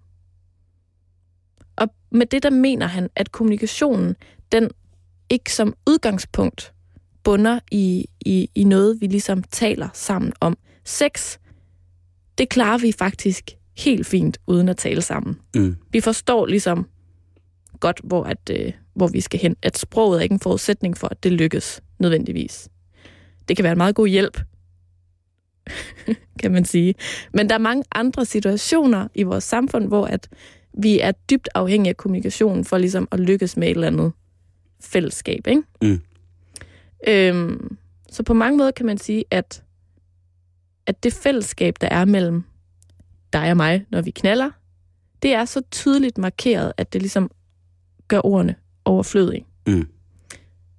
[1.76, 4.16] Og med det, der mener han, at kommunikationen,
[4.52, 4.70] den
[5.30, 6.72] ikke som udgangspunkt
[7.24, 10.56] bunder i, i, i noget, vi ligesom taler sammen om.
[10.84, 11.38] Sex,
[12.38, 15.38] det klarer vi faktisk helt fint uden at tale sammen.
[15.54, 15.76] Mm.
[15.90, 16.86] Vi forstår ligesom
[17.80, 19.56] godt, hvor, at, øh, hvor vi skal hen.
[19.62, 22.68] At sproget er ikke en forudsætning for, at det lykkes nødvendigvis.
[23.48, 24.40] Det kan være en meget god hjælp,
[26.40, 26.94] kan man sige.
[27.32, 30.28] Men der er mange andre situationer i vores samfund, hvor at
[30.72, 34.12] vi er dybt afhængige af kommunikationen for ligesom at lykkes med et eller andet
[34.80, 35.46] fællesskab.
[35.46, 35.62] Ikke?
[35.82, 36.00] Mm.
[37.08, 37.76] Øhm,
[38.10, 39.62] så på mange måder kan man sige, at,
[40.86, 42.44] at det fællesskab, der er mellem
[43.32, 44.50] dig og mig, når vi knaller,
[45.22, 47.30] det er så tydeligt markeret, at det ligesom
[48.08, 49.46] gør ordene overflødige.
[49.66, 49.88] Mm.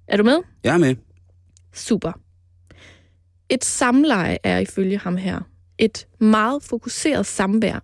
[0.06, 0.38] Er du med?
[0.64, 0.96] Jeg er med.
[1.72, 2.12] Super.
[3.48, 5.40] Et samleje er ifølge ham her
[5.78, 7.80] et meget fokuseret samvær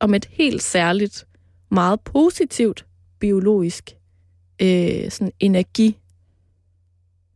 [0.00, 1.26] om et helt særligt,
[1.70, 2.86] meget positivt
[3.18, 3.90] biologisk
[4.62, 5.98] øh, sådan energi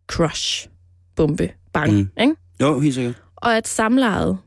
[0.06, 0.68] crush
[1.16, 2.08] bombe bang, Mm.
[2.20, 2.34] ikke?
[2.60, 3.22] Jo, helt sikkert.
[3.36, 4.38] Og at samlejet,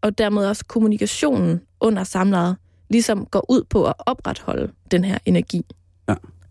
[0.00, 2.56] og dermed også kommunikationen under samlejet,
[2.90, 5.62] ligesom går ud på at opretholde den her energi.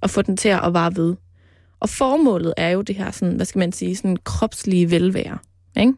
[0.02, 1.16] Og få den til at vare ved.
[1.80, 5.38] Og formålet er jo det her, sådan, hvad skal man sige, sådan kropslige velvære.
[5.78, 5.94] Ikke?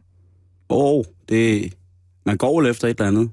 [0.68, 1.74] Åh, oh, det...
[2.26, 3.30] Man går vel efter et eller andet.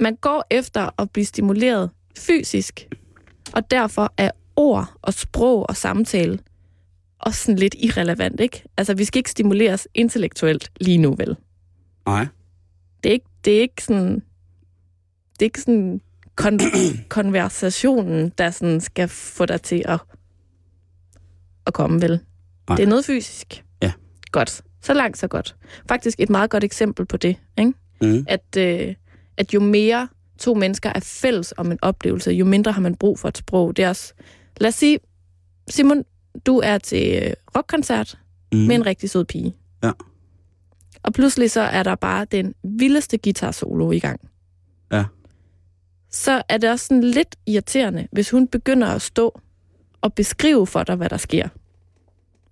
[0.00, 2.88] Man går efter at blive stimuleret fysisk,
[3.52, 6.38] og derfor er ord og sprog og samtale
[7.18, 8.62] også sådan lidt irrelevant, ikke?
[8.76, 11.36] Altså, vi skal ikke stimuleres intellektuelt lige nu, vel?
[12.06, 12.26] Nej.
[13.02, 14.14] Det er ikke, det er ikke sådan...
[15.32, 16.00] Det er ikke sådan
[16.40, 16.60] kon-
[17.08, 20.00] konversationen, der sådan skal få dig til at,
[21.66, 22.20] at komme, vel?
[22.68, 22.76] Nej.
[22.76, 23.64] Det er noget fysisk.
[23.82, 23.92] Ja.
[24.32, 24.62] Godt.
[24.82, 25.56] Så langt, så godt.
[25.88, 27.72] Faktisk et meget godt eksempel på det, ikke?
[28.00, 28.24] Mm.
[28.28, 28.94] At, øh,
[29.36, 33.18] at jo mere to mennesker er fælles om en oplevelse, jo mindre har man brug
[33.18, 33.76] for et sprog.
[33.76, 34.12] Det er også...
[34.60, 34.98] Lad os sige,
[35.68, 36.04] Simon,
[36.46, 38.18] du er til øh, rockkoncert
[38.52, 38.58] Mm.
[38.58, 39.56] med en rigtig sød pige.
[39.82, 39.92] Ja.
[41.02, 44.20] Og pludselig så er der bare den vildeste guitar solo i gang.
[46.16, 49.40] Så er det også sådan lidt irriterende, hvis hun begynder at stå
[50.00, 51.48] og beskrive for dig, hvad der sker.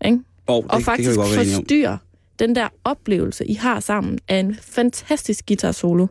[0.05, 0.19] Ikke?
[0.47, 1.99] Oh, det, Og det faktisk vi godt forstyrre
[2.39, 6.07] den der oplevelse, I har sammen af en fantastisk guitar solo.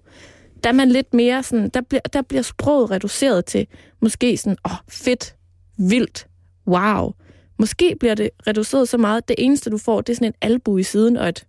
[0.63, 3.67] Der er man lidt mere sådan, der bliver, der bliver sproget reduceret til
[4.01, 5.35] måske sådan, åh, oh, fedt,
[5.77, 6.27] vildt,
[6.67, 7.11] wow.
[7.59, 10.33] Måske bliver det reduceret så meget, at det eneste, du får, det er sådan en
[10.41, 11.45] albu i siden og et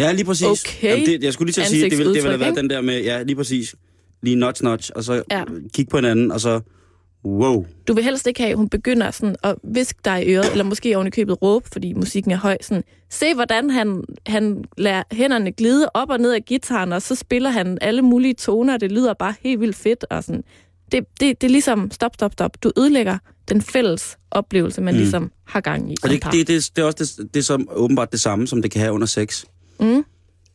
[0.00, 0.64] Ja, lige præcis.
[0.64, 1.06] Okay.
[1.06, 2.80] det, jeg skulle lige til at sige, det ville, det ville have været den der
[2.80, 3.74] med, ja, lige præcis.
[4.22, 5.44] Lige notch, notch, og så Ja.
[5.74, 6.60] kigge på hinanden, og så,
[7.24, 7.66] wow.
[7.88, 10.64] Du vil helst ikke have, at hun begynder sådan at viske dig i øret, eller
[10.64, 12.56] måske oven i købet råbe, fordi musikken er høj.
[12.60, 17.14] Sådan, se, hvordan han, han lader hænderne glide op og ned af gitaren, og så
[17.14, 20.04] spiller han alle mulige toner, og det lyder bare helt vildt fedt.
[20.10, 20.44] Og sådan.
[20.92, 22.62] Det, det, det er ligesom, stop, stop, stop.
[22.62, 24.98] Du ødelægger den fælles oplevelse, man Mm.
[24.98, 25.96] ligesom har gang i.
[26.02, 26.30] Og det, par.
[26.30, 28.80] det, det, det er også det, det er som, åbenbart det samme, som det kan
[28.80, 29.44] have under sex.
[29.80, 30.04] Mm.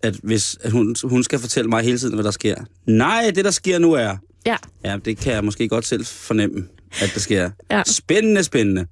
[0.06, 2.56] At hvis at hun, hun skal fortælle mig hele tiden, hvad der sker.
[2.88, 4.18] Nej, det der sker nu er...
[4.46, 4.56] Ja.
[4.84, 6.68] Ja, det kan jeg måske godt selv fornemme,
[7.02, 7.50] at det sker.
[7.72, 7.84] Ja.
[7.86, 8.86] Spændende, spændende.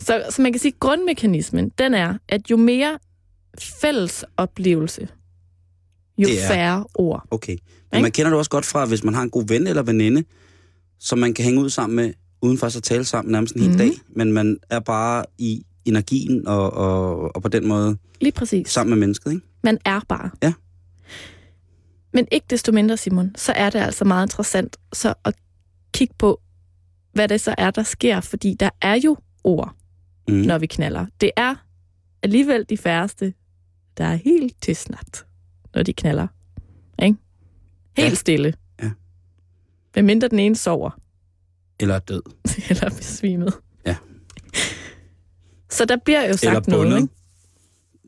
[0.00, 2.98] Så, så man kan sige, at grundmekanismen, den er, at jo mere
[3.58, 5.08] fælles oplevelse,
[6.18, 7.26] jo Det er- færre ord.
[7.30, 7.52] Okay.
[7.52, 7.58] Men
[7.98, 8.02] Ikke?
[8.02, 10.24] man kender det også godt fra, hvis man har en god ven eller veninde,
[11.00, 13.70] som man kan hænge ud sammen med, uden faktisk at tale sammen nærmest en hel
[13.70, 13.78] Mhm.
[13.78, 13.90] dag.
[14.16, 18.68] Men man er bare i energien og, og, og på den måde Lige præcis.
[18.68, 19.46] sammen med mennesket, ikke?
[19.64, 20.30] Man er bare.
[20.42, 20.52] Ja.
[22.12, 25.34] Men ikke desto mindre, Simon, så er det altså meget interessant så at
[25.94, 26.40] kigge på,
[27.12, 29.74] hvad det så er, der sker, fordi der er jo ord,
[30.28, 30.34] Mm.
[30.34, 31.06] når vi knaller.
[31.20, 31.54] Det er
[32.22, 33.34] alligevel de færreste,
[33.98, 35.26] der er helt tilsnat,
[35.74, 36.26] når de knaller.
[37.02, 37.16] Ikke?
[37.96, 38.14] Helt Ja.
[38.14, 38.54] stille.
[38.82, 38.90] Ja.
[39.92, 40.90] Hvem mindre den ene sover,
[41.80, 42.22] Eller er død.
[42.70, 43.54] eller besvimet.
[43.86, 43.96] Ja.
[45.70, 46.88] Så der bliver jo sagt Eller bundet.
[46.88, 47.14] noget, ikke?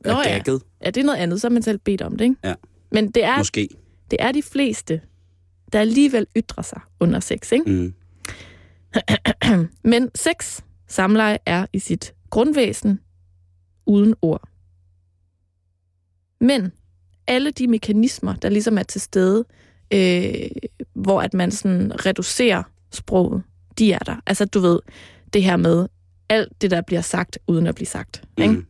[0.04, 0.58] Er Nå ja.
[0.84, 2.36] Ja, det er noget andet, så har man selv bedt om det, ikke?
[2.44, 2.54] Ja.
[2.92, 3.68] Men det er måske.
[4.10, 5.00] det er de fleste,
[5.72, 7.70] der alligevel ytrer sig under sex, ikke?
[7.70, 7.94] Mm.
[9.90, 13.00] Men sex, samleje, er i sit grundvæsen
[13.86, 14.48] uden ord.
[16.40, 16.72] Men
[17.26, 19.44] alle de mekanismer, der ligesom er til stede,
[19.92, 20.50] øh,
[20.94, 23.42] hvor at man sådan reducerer sproget,
[23.78, 24.16] de er der.
[24.26, 24.78] Altså, du ved,
[25.32, 25.88] det her med
[26.28, 28.22] alt det, der bliver sagt, uden at blive sagt.
[28.38, 28.54] Ikke?
[28.54, 28.66] Mm.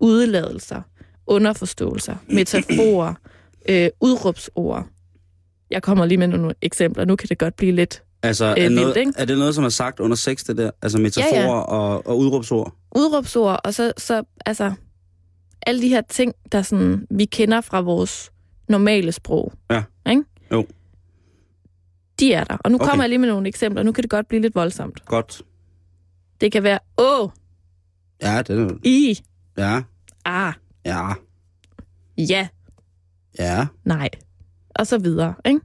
[0.00, 0.82] Udladelser,
[1.26, 3.14] underforståelser, metaforer,
[3.68, 4.86] øh, udråbsord.
[5.70, 7.04] Jeg kommer lige med nogle eksempler.
[7.04, 9.12] Nu kan det godt blive lidt Altså, er, vildt, noget, ikke?
[9.16, 10.70] er det noget, som er sagt under sex, det der?
[10.82, 11.54] Altså metaforer Ja, ja.
[11.54, 12.74] Og, og udråbsord?
[12.96, 14.72] udråbsord, og så, så altså,
[15.66, 18.32] alle de her ting, der sådan, vi kender fra vores
[18.68, 19.52] normale sprog.
[19.70, 19.82] Ja.
[20.10, 20.22] Ikke?
[20.52, 20.66] Jo.
[22.20, 22.56] De er der.
[22.64, 22.86] Og nu Okay.
[22.88, 23.82] kommer jeg lige med nogle eksempler.
[23.82, 25.04] Nu kan det godt blive lidt voldsomt.
[25.04, 25.42] Godt.
[26.40, 27.28] Det kan være, åh,
[28.22, 29.18] Ja, det er i,
[29.58, 29.82] Ja,
[30.24, 31.12] ah, ja,
[32.18, 32.48] ja,
[33.38, 33.66] ja.
[33.84, 34.08] nej,
[34.74, 35.34] og så videre.
[35.44, 35.60] Ikke?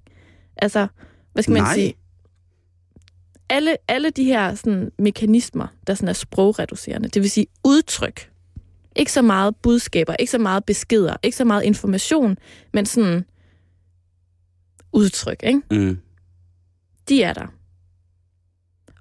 [0.55, 0.87] Altså,
[1.33, 1.73] hvad skal man Nej.
[1.73, 1.93] sige?
[3.49, 8.31] Alle, alle de her sådan, mekanismer, der sådan er sprogreducerende, det vil sige udtryk,
[8.95, 12.37] ikke så meget budskaber, ikke så meget beskeder, ikke så meget information,
[12.73, 13.25] men sådan
[14.91, 15.61] udtryk, ikke?
[15.71, 15.99] Mm.
[17.09, 17.47] de er der.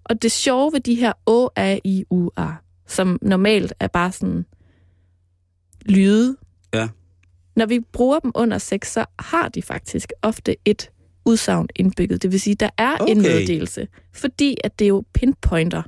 [0.04, 2.48] Og det sjove ved de her Å, A, I, U, A,
[2.86, 4.46] som normalt er bare sådan
[5.86, 6.36] lyde.
[6.74, 6.88] Ja.
[7.56, 10.90] Når vi bruger dem under sex, så har de faktisk ofte et
[11.24, 12.22] udsagn indbygget.
[12.22, 13.12] Det vil sige, der er okay.
[13.12, 13.88] en meddelelse.
[14.12, 15.82] Fordi at det jo pinpointer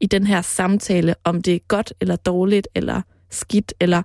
[0.00, 3.74] i den her samtale, om det er godt eller dårligt eller skidt.
[3.80, 4.02] Eller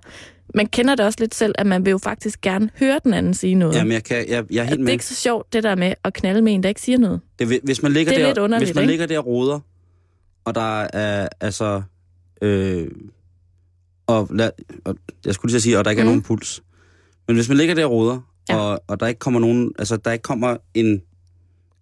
[0.54, 3.34] man kender det også lidt selv, at man vil jo faktisk gerne høre den anden
[3.34, 3.74] sige noget.
[3.74, 4.88] Jamen, jeg, kan, jeg, jeg er At helt det med.
[4.88, 7.20] er ikke så sjovt, det der med at knalde med en, der ikke siger noget.
[7.38, 8.92] Det, hvis man ligger Det er der, lidt underligt, hvis man ikke?
[8.92, 9.60] ligger der og roder,
[10.44, 11.82] og der er altså...
[12.42, 12.88] Øh,
[14.08, 14.50] og, lad,
[14.84, 16.08] og jeg skulle lige sige, og der ikke mm.
[16.08, 16.16] er Mm.
[16.16, 16.62] nogen puls.
[17.28, 18.56] Men hvis man ligger der og roder, Ja.
[18.56, 19.72] og, og der ikke kommer nogen...
[19.78, 21.02] Altså, der ikke kommer en,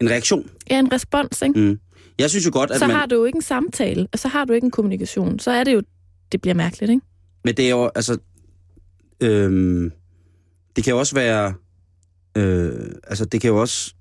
[0.00, 0.50] en reaktion.
[0.70, 1.60] Ja, en respons, ikke?
[1.60, 1.78] Mm.
[2.18, 2.96] Jeg synes jo godt, at Så man...
[2.96, 5.38] har du jo ikke en samtale, og så har du ikke en kommunikation.
[5.38, 5.82] Så er det jo,
[6.32, 7.06] det bliver mærkeligt, ikke?
[7.44, 8.18] Men det er jo, altså...
[9.20, 9.92] Øhm,
[10.76, 11.54] det kan jo også være...
[12.36, 13.94] Øh, altså, det kan jo også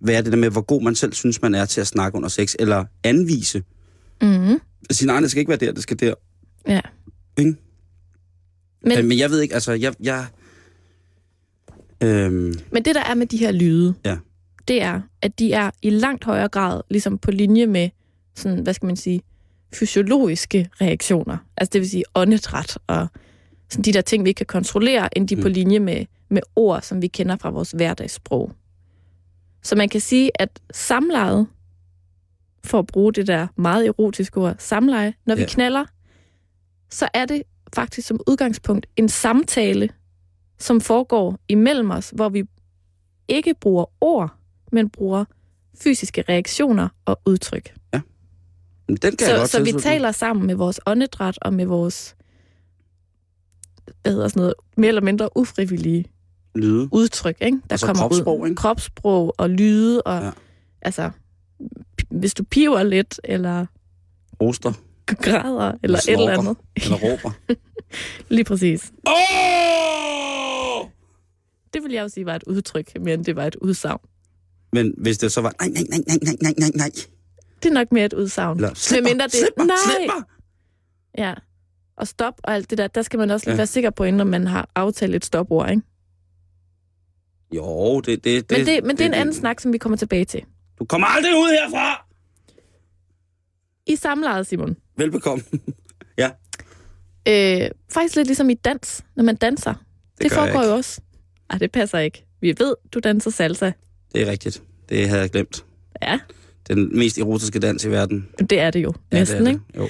[0.00, 2.28] være det der med, hvor god man selv synes, man er til at snakke under
[2.28, 3.62] sex, eller anvise.
[4.22, 4.60] Mm-hmm.
[4.90, 6.14] Sige, nej, det skal ikke være der, det skal der.
[6.68, 6.80] Ja.
[7.38, 7.54] Ikke?
[8.82, 9.94] Men, Men, jeg ved ikke, altså, jeg...
[10.00, 10.26] jeg
[12.02, 14.16] øhm, men det, der er med de her lyde, Ja.
[14.68, 17.90] det er, at de er i langt højere grad ligesom på linje med
[18.34, 19.20] sådan, hvad skal man sige,
[19.74, 21.36] fysiologiske reaktioner.
[21.56, 23.08] Altså det vil sige åndedræt og
[23.70, 25.54] sådan de der ting, vi ikke kan kontrollere, end de er på Mm.
[25.54, 28.52] linje med, med ord, som vi kender fra vores hverdagssprog.
[29.62, 31.46] Så man kan sige, at samlejet,
[32.64, 35.46] for at bruge det der meget erotiske ord, samleje, når vi Ja.
[35.48, 35.84] knaller,
[36.90, 37.42] så er det
[37.74, 39.88] faktisk som udgangspunkt en samtale,
[40.58, 42.44] som foregår imellem os, hvor vi
[43.28, 44.34] ikke bruger ord,
[44.72, 45.24] men bruger
[45.82, 47.74] fysiske reaktioner og udtryk.
[48.88, 52.16] den kan jeg Så, godt så vi taler sammen med vores åndedræt og med vores
[54.02, 56.04] hvad hedder sådan noget, mere eller mindre ufrivillige
[56.54, 56.88] Lyde.
[56.92, 57.56] udtryk, ikke?
[57.56, 58.46] der Altså kommer kropssprog, ud.
[58.48, 58.56] ikke?
[58.56, 60.26] Kropssprog og lyde, og Ja.
[60.26, 60.32] ja.
[60.82, 61.10] altså,
[62.10, 63.66] hvis du piver lidt, eller
[64.40, 64.72] Oster.
[65.14, 66.56] Græder, eller et eller andet.
[66.76, 67.30] Eller råber.
[68.34, 68.92] Lige præcis.
[69.06, 70.88] oh!
[71.74, 74.00] Det vil jeg jo sige var et udtryk, mere end det var et udsagn.
[74.72, 76.90] Men hvis det så var, nej, nej, nej, nej, nej, nej, nej, nej.
[77.62, 78.56] Det er nok mere et udsagn.
[78.56, 79.76] Eller, slip mig, det- slip mig, Nej.
[79.96, 80.24] slip mig.
[81.18, 81.34] Ja.
[81.96, 83.56] Og stop og alt det der, der skal man også lige Ja.
[83.56, 85.82] være sikker på, inden man har aftalt et stopord, ikke?
[87.52, 89.96] Jo, det, det, det, Men det, men det er en anden snak, som vi kommer
[89.96, 90.42] tilbage til.
[90.78, 92.06] Du kommer aldrig ud herfra!
[93.86, 94.76] I samlejet, Simon.
[94.96, 95.44] Velbekomme.
[97.28, 99.72] Øh, faktisk lidt ligesom i dans, når man danser.
[99.74, 100.70] Det, det foregår ikke.
[100.70, 101.00] jo også.
[101.50, 102.26] Ej, det passer ikke.
[102.40, 103.72] Vi ved, du danser salsa.
[104.14, 104.62] Det er rigtigt.
[104.88, 105.64] Det havde jeg glemt.
[106.02, 106.18] Ja,
[106.68, 108.28] Den mest erotiske dans i verden.
[108.50, 108.94] det er det jo.
[109.12, 109.62] Ja, Næsten, det er ikke?
[109.72, 109.78] det.
[109.78, 109.88] Jo.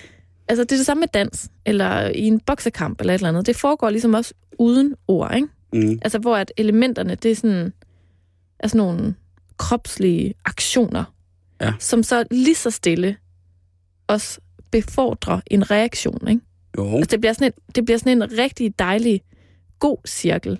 [0.48, 3.46] Altså, det er det samme med dans, eller i en boksekamp, eller et eller andet.
[3.46, 5.48] Det foregår ligesom også uden ord, ikke?
[5.72, 5.98] Mm.
[6.02, 7.72] Altså, hvor at elementerne, det er sådan,
[8.58, 9.14] er sådan nogle
[9.56, 11.04] kropslige aktioner,
[11.60, 11.72] Ja.
[11.78, 13.16] som så lige så stille
[14.08, 14.40] også
[14.70, 16.40] befordrer en reaktion, ikke?
[16.78, 16.96] Jo.
[16.96, 19.20] Altså, det bliver sådan en, det bliver sådan en rigtig dejlig,
[19.78, 20.58] god cirkel.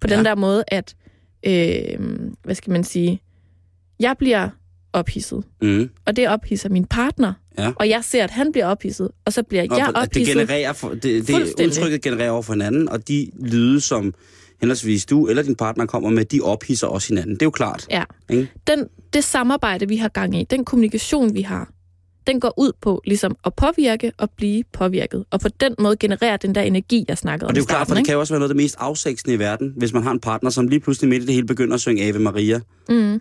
[0.00, 0.16] På ja.
[0.16, 0.94] Den der måde, at,
[1.46, 1.98] øh,
[2.44, 3.20] hvad skal man sige,
[4.00, 4.48] jeg bliver
[4.92, 5.90] ophidset, Mm.
[6.06, 7.72] og det ophidser min partner, Ja.
[7.76, 10.34] og jeg ser, at han bliver ophidset, og så bliver Og jeg at det ophidset.
[10.36, 14.14] genererer for, det, det udtrykket genererer over for hinanden, og de lyde, som
[14.60, 17.34] henholdsvis du eller din partner kommer med, de ophidser også hinanden.
[17.34, 17.86] Det er jo klart.
[17.90, 18.04] Ja.
[18.30, 18.48] Ikke?
[18.66, 21.70] Den, det samarbejde, vi har gang i, den kommunikation, vi har,
[22.26, 25.24] den går ud på ligesom at påvirke og blive påvirket.
[25.30, 27.66] Og på den måde generere den der energi, jeg snakkede Og om det er jo
[27.66, 29.92] klart, for det kan jo også være noget af det mest afsægtsende i verden, hvis
[29.92, 32.18] man har en partner, som lige pludselig midt i det hele begynder at synge Ave
[32.18, 32.60] Maria.
[32.88, 33.20] Mm.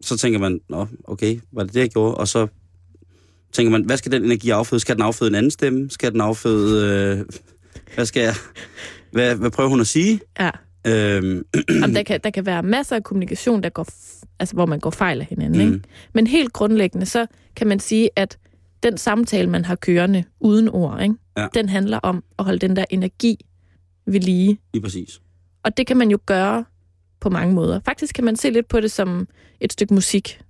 [0.00, 2.14] Så tænker man, nå, okay, var det det, jeg gjorde?
[2.14, 2.46] Og så
[3.52, 4.80] tænker man, hvad skal den energi afføde?
[4.80, 5.90] Skal den afføde en anden stemme?
[5.90, 7.18] Skal den afføde...
[7.18, 7.24] Øh,
[7.94, 8.34] hvad skal jeg...
[9.12, 10.20] Hvad, hvad prøver hun at sige?
[10.40, 10.50] Ja.
[10.86, 11.46] Øhm,
[11.80, 13.86] Jamen, der, kan, der kan være masser af kommunikation, der går,
[14.38, 15.68] altså, hvor man går fejl af hinanden.
[15.68, 15.74] Mm.
[15.74, 15.88] Ikke?
[16.12, 18.38] Men helt grundlæggende, så kan man sige, at
[18.82, 21.14] den samtale, man har kørende uden ord, ikke?
[21.36, 21.46] Ja.
[21.54, 23.36] den handler om at holde den der energi
[24.06, 24.58] ved lige.
[24.72, 25.20] lige præcis.
[25.64, 26.64] Og det kan man jo gøre
[27.20, 27.80] på mange måder.
[27.84, 29.28] Faktisk kan man se lidt på det som
[29.60, 30.40] et stykke musik.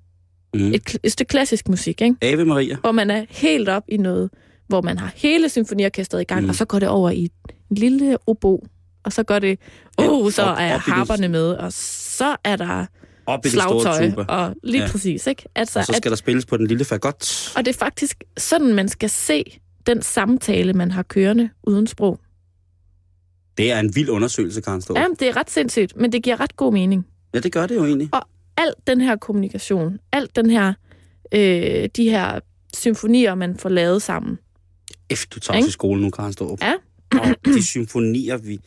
[0.54, 0.72] Mm.
[0.72, 2.16] Et, et stykke klassisk musik, ikke?
[2.22, 2.76] Ave Maria.
[2.80, 4.30] hvor man er helt op i noget,
[4.68, 6.48] hvor man har hele symfoniorkestret i gang, mm.
[6.48, 7.30] og så går det over i
[7.70, 8.66] en lille obo,
[9.06, 9.58] og så går det,
[9.98, 12.86] oh, så op- er op harperne med, og så er der
[13.26, 14.88] Op i slagtøj, og lige Ja.
[14.90, 15.44] præcis, ikke?
[15.54, 17.52] Altså, Og så skal at, der spilles på den lille fagot.
[17.56, 19.44] og det er faktisk sådan, man skal se
[19.86, 22.20] den samtale, man har kørende uden sprog.
[23.58, 24.94] Det er en vild undersøgelse, Karen Stå.
[24.96, 27.06] Ja, det er ret sindssygt, men det giver ret god mening.
[27.34, 28.10] ja, det gør det jo egentlig.
[28.56, 30.72] Alt den her kommunikation, alt den her,
[31.34, 32.40] øh, de her
[32.74, 34.38] symfonier, man får lavet sammen,
[35.14, 36.56] F, du tager til skole nu, Karen Stå.
[36.62, 36.72] Ja.
[37.20, 38.60] Og de symfonier, vi...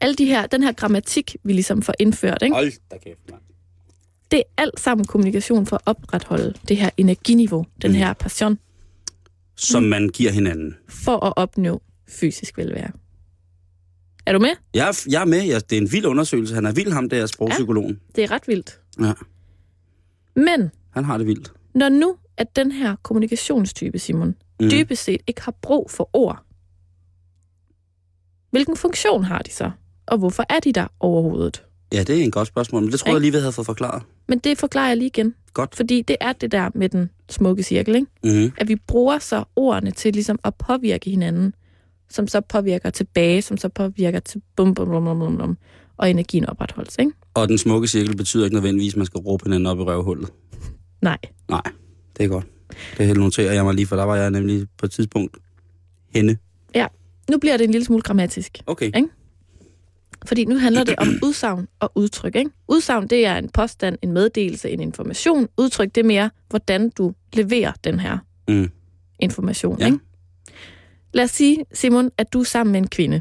[0.00, 2.54] alle de her, den her grammatik, vi ligesom får indført, ikke?
[2.54, 3.42] Hold da kæft, mand.
[4.30, 7.96] det er alt sammen kommunikation for at opretholde det her energiniveau, den Mm.
[7.96, 8.58] her passion,
[9.56, 10.74] Som man giver hinanden.
[10.88, 12.90] for at opnå fysisk velvære.
[14.26, 14.50] Er du med?
[14.74, 15.42] Jeg er, jeg er med.
[15.42, 16.54] Jeg, det er en vild undersøgelse.
[16.54, 18.00] Han er vild, ham der sprogpsykologen.
[18.16, 18.80] Det er ret vildt.
[19.00, 19.12] Ja.
[20.36, 21.52] Men Han har det vildt.
[21.74, 24.64] når nu, at den her kommunikationstype, Simon, Mm.
[24.64, 24.70] mm.
[24.70, 26.42] dybest set ikke har brug for ord,
[28.50, 29.70] hvilken funktion har de så?
[30.06, 31.62] Og hvorfor er de der overhovedet?
[31.92, 34.02] Ja, det er en godt spørgsmål, men det tror jeg lige, vi havde fået forklaret.
[34.28, 35.34] Men det forklarer jeg lige igen.
[35.54, 35.74] Godt.
[35.74, 38.06] Fordi det er det der med den smukke cirkel, ikke?
[38.24, 38.52] Mm-hmm.
[38.58, 41.54] At vi bruger så ordene til ligesom at påvirke hinanden,
[42.08, 45.56] som så påvirker tilbage, som så påvirker til bum, bum, bum, bum, bum, bum,
[45.96, 47.12] og energien opretholdes, ikke?
[47.34, 50.32] Og den smukke cirkel betyder ikke nødvendigvis, at man skal råbe hinanden op i røvhullet.
[51.02, 51.18] Nej.
[51.48, 51.62] Nej,
[52.16, 52.46] det er godt.
[52.98, 55.36] Det noterer jeg mig lige, for der var jeg nemlig på et tidspunkt
[56.14, 56.38] henne.
[57.30, 58.58] Nu bliver det en lille smule grammatisk.
[58.66, 58.86] Okay.
[58.86, 59.08] Ikke?
[60.26, 62.36] Fordi nu handler det om udsagn og udtryk.
[62.36, 62.50] Ikke?
[62.68, 65.48] Udsagn, det er en påstand, en meddelelse, en information.
[65.56, 68.70] Udtryk, det er mere, hvordan du leverer den her Mm.
[69.20, 69.78] information.
[69.80, 69.86] Ja.
[69.86, 69.98] Ikke?
[71.14, 73.20] Lad os sige, Simon, at du er sammen med en kvinde.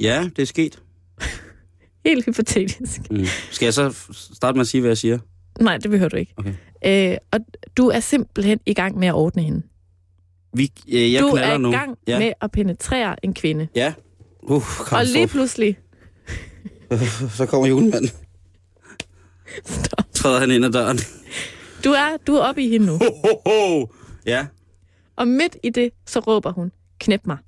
[0.00, 0.82] Ja, det er sket.
[2.06, 3.10] Helt hypotetisk.
[3.10, 3.24] Mm.
[3.50, 3.94] Skal jeg så
[4.34, 5.18] starte med at sige, hvad jeg siger?
[5.60, 6.34] Nej, det behøver du ikke.
[6.36, 6.54] Okay.
[7.12, 7.40] Øh, og
[7.76, 9.62] du er simpelthen i gang med at ordne hende.
[10.54, 11.70] Vi, øh, jeg du er i nu.
[11.70, 12.18] gang ja.
[12.18, 13.68] med at penetrere en kvinde.
[13.74, 13.92] Ja.
[14.42, 15.78] Uh, og lige pludselig...
[17.38, 18.10] så kommer julemanden.
[19.64, 20.12] Stop.
[20.12, 20.98] Træder han ind ad døren.
[21.84, 22.92] Du er, du er oppe i hende nu.
[22.92, 23.86] Ho, ho, ho.
[24.26, 24.46] Ja.
[25.16, 27.38] Og midt i det, så råber hun, knep mig.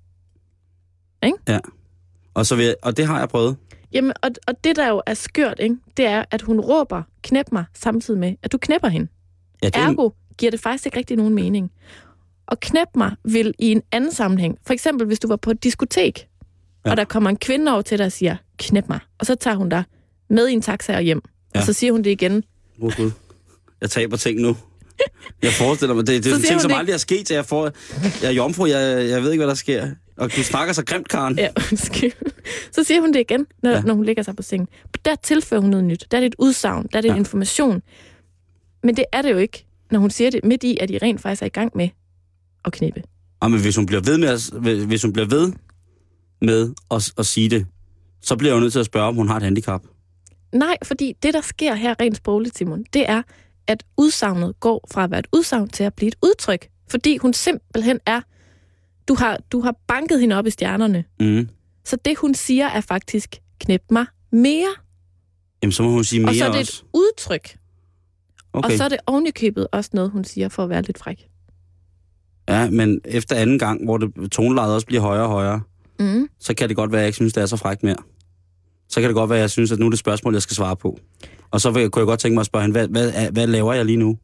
[2.35, 3.57] Og, så vil jeg, og det har jeg prøvet.
[3.93, 5.77] Jamen, og, og det der jo er skørt, ikke?
[5.97, 9.09] det er, at hun råber, knep mig, samtidig med, at du knæpper hende.
[9.63, 11.73] Ja, det er, Ergo giver det faktisk ikke rigtig nogen mening.
[12.47, 15.65] Og knep mig vil i en anden sammenhæng, for eksempel hvis du var på et
[15.65, 16.29] diskotek,
[16.85, 16.89] Ja.
[16.89, 16.91] ja.
[16.91, 19.57] og der kommer en kvinde over til dig og siger, knep mig, og så tager
[19.57, 19.85] hun dig
[20.31, 21.31] med i en taxa og hjem, Ja.
[21.55, 21.61] ja.
[21.61, 22.45] og så siger hun det igen.
[22.83, 23.11] oh, Gud.
[23.81, 24.57] Jeg taber ting nu.
[25.43, 27.65] Jeg forestiller mig, det, det er en ting, som det- aldrig er sket, jeg, får,
[28.23, 29.91] jeg er jomfru, jeg, jeg ved ikke, hvad der sker.
[30.17, 31.39] Og du snakker så grimt, Karen.
[31.39, 32.13] Ja, undskyld.
[32.73, 33.77] Så siger hun det igen, når, Ja.
[33.77, 33.83] ja.
[33.83, 34.69] når hun ligger sig på sengen.
[35.05, 36.07] Der tilfører hun noget nyt.
[36.11, 37.13] Der er det et udsagn, der er det Ja.
[37.15, 37.19] ja.
[37.19, 37.83] information.
[38.83, 41.21] Men det er det jo ikke, når hun siger det midt i, at de rent
[41.21, 41.89] faktisk er i gang med
[42.65, 43.03] at knippe.
[43.41, 44.51] Og men hvis hun bliver ved med at,
[44.87, 45.53] hvis hun bliver ved
[46.43, 47.67] med at, at sige det,
[48.21, 49.83] så bliver jeg jo nødt til at spørge, om hun har et handicap.
[50.53, 53.23] Nej, fordi det, der sker her rent sprogligt, Simon, det er,
[53.67, 56.69] at udsagnet går fra at være et udsagn til at blive et udtryk.
[56.89, 58.21] Fordi hun simpelthen er...
[59.09, 61.05] Du har, du har banket hende op i stjernerne.
[61.21, 61.49] Mm.
[61.85, 64.75] Så det, hun siger, er faktisk, knep mig mere.
[65.63, 66.83] Jamen, så må hun sige mere og så er det også.
[66.85, 67.57] et udtryk.
[68.53, 68.71] Okay.
[68.71, 71.29] Og så er det ovenikøbet også noget, hun siger for at være lidt fræk.
[72.49, 75.61] Ja, men efter anden gang, hvor det, tonelejet også bliver højere og højere,
[76.03, 76.29] Mm.
[76.41, 77.97] så kan det godt være, at jeg ikke synes, det er så frækt mere.
[78.89, 80.57] Så kan det godt være, at jeg synes, at nu er det spørgsmål, jeg skal
[80.57, 80.99] svare på.
[81.51, 83.73] Og så vil, kunne jeg godt tænke mig at spørge hende, hvad, hvad, hvad laver
[83.73, 84.19] jeg lige nu?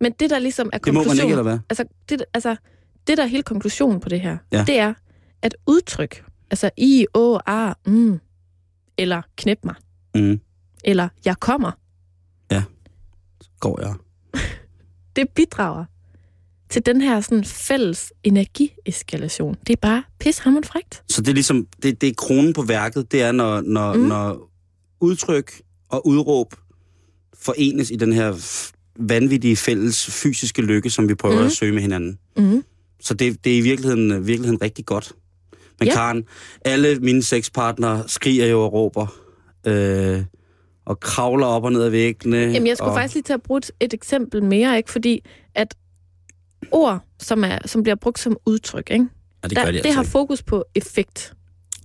[0.00, 1.28] Men det, der ligesom er Det må man konklusionen...
[1.28, 1.58] ikke, eller hvad?
[1.70, 2.56] Altså, det, altså,
[3.06, 4.58] det, der er hele konklusionen på det her, Ja.
[4.58, 4.64] ja.
[4.64, 4.94] det er,
[5.42, 8.20] at udtryk, altså i, å, a, mm,
[8.98, 9.74] eller knep mig,
[10.14, 10.40] Mm.
[10.84, 11.70] eller jeg kommer,
[13.60, 13.94] Går jeg.
[15.16, 15.84] det bidrager
[16.72, 19.56] til den her sådan fælles energieskalation.
[19.66, 21.02] Det er bare pishammerende frægt.
[21.08, 24.00] Så det er ligesom, det, det er kronen på værket, det er, når, når, mm.
[24.00, 24.50] Når
[25.00, 26.54] udtryk og udråb
[27.34, 28.34] forenes i den her
[28.98, 31.46] vanvittige fælles fysiske lykke, som vi prøver mm.
[31.46, 32.18] At søge med hinanden.
[32.36, 32.64] Mm.
[33.00, 35.12] Så det, det er i virkeligheden, virkeligheden rigtig godt.
[35.78, 35.94] Men ja.
[35.94, 36.24] Karen,
[36.64, 39.06] alle mine sexpartnere skriger jo og råber,
[39.66, 40.22] øh,
[40.84, 42.36] og kravler op og ned ad væggene.
[42.36, 44.90] Jamen, jeg skulle og, faktisk lige til at bruge et eksempel mere, ikke?
[44.90, 45.74] fordi at
[46.70, 49.06] ord, som, er, som bliver brugt som udtryk, ikke?
[49.42, 50.10] Ja, det gør Der, de det altså har ikke.
[50.10, 51.34] fokus på effekt.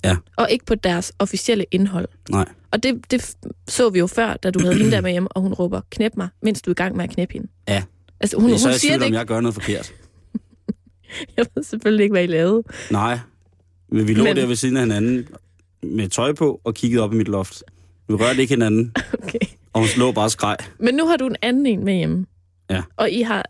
[0.04, 0.16] Ja.
[0.38, 2.08] Og ikke på deres officielle indhold.
[2.30, 2.46] Nej.
[2.72, 3.36] Og det, det
[3.68, 6.12] så vi jo før, da du havde hende der med hjem, og hun råber, knep
[6.18, 7.48] mig, mens du er i gang med at knæppe hende.
[7.68, 7.84] Ja.
[8.20, 9.18] Altså, hun, så er hun jeg siger tvivl, det om ikke.
[9.18, 9.94] jeg gør noget forkert.
[11.38, 12.63] Jeg ved selvfølgelig ikke, hvad I lavede.
[12.92, 13.20] Nej,
[13.90, 15.28] men vi lå Men- der ved siden af hinanden
[15.84, 17.63] med tøj på og kiggede op i mit loft.
[18.08, 19.40] Vi rørte ikke hinanden, Okay.
[19.74, 20.58] og hun lå bare skreg.
[20.80, 22.26] Men nu har du en anden en med hjemme.
[22.70, 22.82] Ja.
[22.96, 23.46] Og I har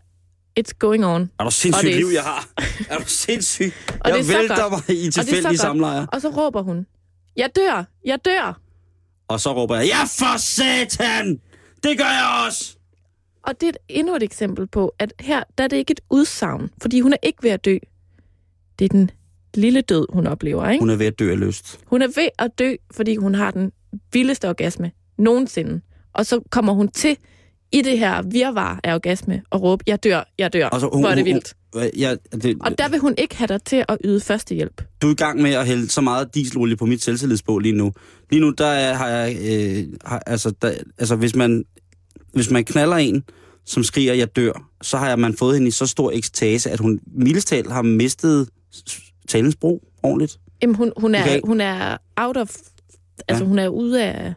[0.58, 1.30] It's going on.
[1.40, 2.48] Er du sindssygt liv, jeg har?
[2.90, 3.72] Er du sindssyg?
[4.00, 5.58] Og jeg det er vælter mig i tilfældige godt.
[5.60, 6.06] samlejre.
[6.12, 6.86] Og så råber hun,
[7.36, 8.60] jeg dør, jeg dør.
[9.28, 11.40] Og så råber jeg, ja for satan!
[11.82, 12.76] Det gør jeg også!
[13.42, 16.00] Og det er et- endnu et eksempel på, at her der er det ikke et
[16.10, 17.76] udsagn, fordi hun er ikke ved at dø.
[18.78, 19.10] Det er den
[19.54, 20.68] lille død, hun oplever.
[20.70, 20.82] Ikke?
[20.82, 21.80] Hun er ved at dø af lyst.
[21.86, 23.72] Hun er ved at dø, fordi hun har den
[24.12, 25.80] vildeste orgasme nogensinde.
[26.12, 27.16] Og så kommer hun til
[27.72, 30.66] i det her virvar af orgasme og råbe, jeg dør, jeg dør.
[30.66, 31.54] Og så, hun, Hvor er det hun- vildt.
[31.74, 34.82] hun- Ja, det, Og der vil hun ikke have dig til at yde førstehjælp.
[35.02, 37.92] du er i gang med at hælde så meget dieselolie på mit selvtillidsbål lige nu.
[38.30, 39.36] Lige nu, der er, har jeg...
[39.50, 41.64] Øh, har, altså, der, altså, hvis man,
[42.34, 43.24] hvis man knaller en,
[43.64, 46.80] som skriger, jeg dør, så har jeg, man fået hende i så stor ekstase, at
[46.80, 48.48] hun mildest har mistet
[49.28, 50.38] talens brug ordentligt.
[50.62, 51.40] Jamen, hun, hun, er, Okay.
[51.44, 52.56] hun er out of...
[53.28, 53.48] Altså, Ja.
[53.48, 54.34] hun er ude af...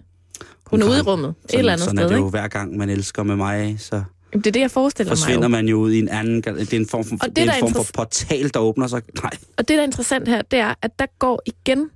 [0.72, 2.30] Hun er ude i rummet, et eller andet sådan sted, er det jo ikke?
[2.30, 3.96] hver gang, man elsker med mig, så
[4.34, 6.42] Jamen, Det er det, jeg forestiller mig forsvinder man jo ud i en anden...
[6.42, 8.88] Det er en form for, Og det, det er en form for portal, der åbner
[8.88, 9.02] sig.
[9.24, 11.90] Nej, Og det, der er interessant her, det er, at der går igen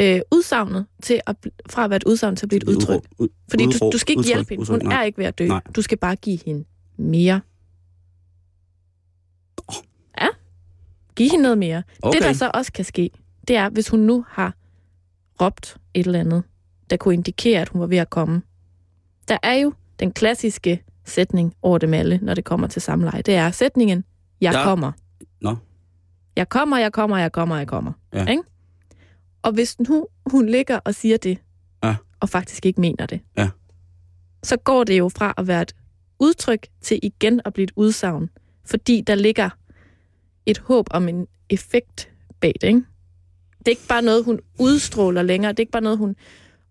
[0.00, 1.36] øh, udsagnet til at,
[1.70, 3.00] fra at være et udsagn til at blive et udtryk.
[3.18, 4.60] Ud, Fordi du, du skal ikke udtryk, hjælpe hende.
[4.60, 5.00] udtryk, Hun nej.
[5.00, 5.46] er ikke ved at dø.
[5.46, 5.60] Nej.
[5.76, 6.64] Du skal bare give hende
[6.98, 7.40] mere.
[10.20, 10.26] Ja.
[11.16, 11.82] Giv hende noget mere.
[12.02, 12.18] Okay.
[12.18, 13.10] Det, der så også kan ske,
[13.48, 14.54] det er, hvis hun nu har
[15.40, 16.42] råbt et eller andet,
[16.90, 18.42] der kunne indikere, at hun var ved at komme.
[19.28, 23.22] Der er jo den klassiske sætning over dem alle, når det kommer til samleje.
[23.22, 24.04] Det er sætningen,
[24.40, 24.62] jeg Ja.
[24.64, 24.92] kommer.
[25.40, 25.56] Nå.
[26.36, 27.92] Jeg kommer, jeg kommer, jeg kommer, jeg kommer.
[28.12, 28.26] Ja.
[28.26, 28.42] Ikke?
[29.42, 31.38] Og hvis nu hun ligger og siger det,
[31.84, 31.96] Ja.
[32.20, 33.48] og faktisk ikke mener det, Ja.
[34.42, 35.72] så går det jo fra at være et
[36.18, 38.30] udtryk til igen at blive et udsagn.
[38.64, 39.50] Fordi der ligger
[40.46, 42.10] et håb om en effekt
[42.40, 42.82] bag det, ikke?
[43.58, 45.52] Det er ikke bare noget, hun udstråler længere.
[45.52, 46.16] Det er ikke bare noget, hun...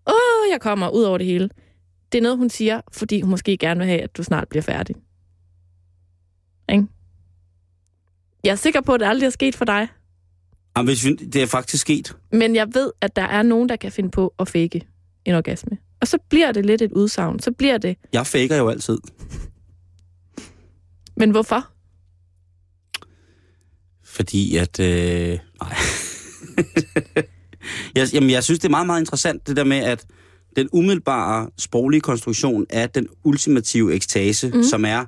[0.08, 1.48] Åh, jeg kommer ud over det hele.
[2.12, 4.62] Det er noget, hun siger, fordi hun måske gerne vil have, at du snart bliver
[4.62, 4.96] færdig.
[6.72, 6.86] Ikke?
[8.44, 9.88] Jeg er sikker på, at det aldrig er sket for dig.
[10.76, 12.16] Jamen, hvis vi, det er faktisk sket.
[12.32, 14.86] Men jeg ved, at der er nogen, der kan finde på at fake
[15.24, 15.78] en orgasme.
[16.00, 17.40] Og så bliver det lidt et udsagn.
[17.40, 17.96] Så bliver det...
[18.12, 18.98] Jeg faker jo altid.
[21.16, 21.68] Men hvorfor?
[24.04, 24.80] Fordi at...
[24.80, 25.74] Øh, nej.
[27.98, 30.04] jeg, jamen, jeg synes, det er meget, meget interessant, det der med, at
[30.56, 34.62] den umiddelbare sproglige konstruktion af den ultimative ekstase, mm.
[34.62, 35.04] som er,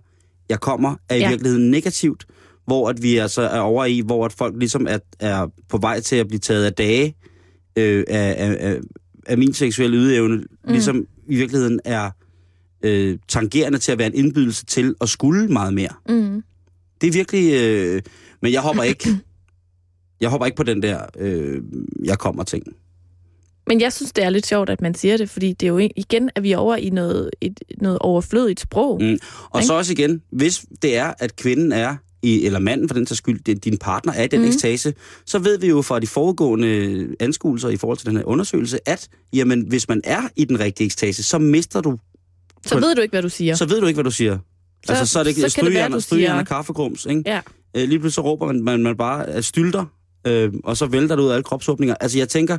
[0.48, 1.28] jeg kommer, er i Ja.
[1.28, 2.24] virkeligheden negativt,
[2.66, 6.00] hvor at vi altså er over i, hvor at folk ligesom er, er på vej
[6.00, 7.16] til at blive taget af dage
[7.76, 8.80] øh, af, af, af,
[9.26, 10.44] af min seksuelle ydeevne, mm.
[10.66, 12.10] ligesom i virkeligheden er
[12.82, 15.92] øh, tangerende til at være en indbydelse til at skulle meget mere.
[16.08, 16.42] Mm.
[17.00, 17.52] Det er virkelig...
[17.54, 18.02] Øh,
[18.42, 19.08] men jeg hopper ikke...
[20.20, 21.62] Jeg hopper ikke på den der, øh,
[22.04, 22.64] jeg kommer ting.
[23.66, 25.78] Men jeg synes, det er lidt sjovt, at man siger det, fordi det er jo
[25.78, 29.02] en- igen, at vi er over i noget, et, noget overflødigt sprog.
[29.02, 29.18] Mm.
[29.50, 29.66] Og Ikke?
[29.66, 33.18] så også igen, hvis det er, at kvinden er, i, eller manden for den sags
[33.18, 34.46] skyld, det, din partner er i den mm.
[34.46, 34.94] ekstase,
[35.26, 39.08] så ved vi jo fra de foregående anskuelser i forhold til den her undersøgelse, at
[39.32, 41.98] jamen, hvis man er i den rigtige ekstase, så mister du,
[42.66, 43.54] Så ved du ikke, hvad du siger.
[43.54, 44.38] så ved du ikke, hvad du siger.
[44.86, 47.22] Så, altså, så er det så kan det være, du siger- og kaffegrums, ikke?
[47.26, 47.40] Ja.
[47.76, 49.84] Øh, lige pludselig så råber man, man, man bare stylter,
[50.26, 51.94] øh, og så vælter det ud af alle kropsåbninger.
[52.00, 52.58] Altså, jeg tænker,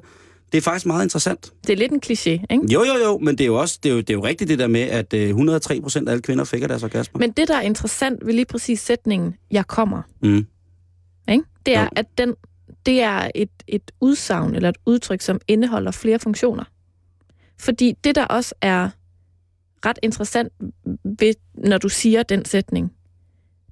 [0.52, 1.54] det er faktisk meget interessant.
[1.68, 2.74] Det er lidt en kliché, ikke?
[2.74, 4.50] Jo, jo, jo, men det er jo også det er jo, det er jo rigtigt
[4.50, 7.20] det der med, at øh, 103 procent af alle kvinder fik deres orgasmer.
[7.20, 10.46] Men det, der er interessant ved lige præcis sætningen, jeg kommer, Mm.
[11.30, 11.44] ikke?
[11.66, 11.88] det er, Jo.
[11.96, 12.36] at den,
[12.86, 16.64] det er et, et udsagn eller et udtryk, som indeholder flere funktioner.
[17.60, 18.90] Fordi det, der også er
[19.86, 20.54] ret interessant,
[21.20, 22.92] ved, når du siger den sætning,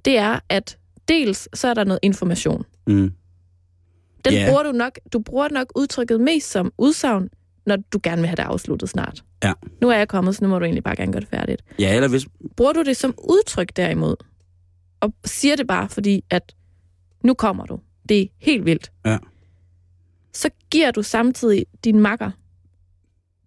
[0.05, 0.77] det er, at
[1.07, 2.63] dels så er der noget information.
[2.87, 3.11] Mm.
[4.25, 4.45] Den Ja.
[4.49, 7.29] bruger du nok, du bruger nok udtrykket mest som udsagn,
[7.65, 9.23] når du gerne vil have det afsluttet snart.
[9.43, 9.53] Ja.
[9.81, 11.61] Nu er jeg kommet, så nu må du egentlig bare gerne gøre det færdigt.
[11.79, 12.25] Ja, eller hvis...
[12.55, 14.15] Bruger du det som udtryk derimod,
[14.99, 16.55] og siger det bare fordi, at
[17.23, 17.79] nu kommer du.
[18.09, 18.91] Det er helt vildt.
[19.05, 19.17] Ja.
[20.33, 22.31] Så giver du samtidig din makker,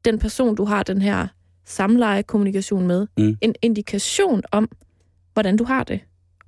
[0.04, 1.26] den person, du har den her
[1.64, 3.36] samleje-kommunikation med, Mm.
[3.40, 4.68] en indikation om,
[5.32, 6.00] hvordan du har det.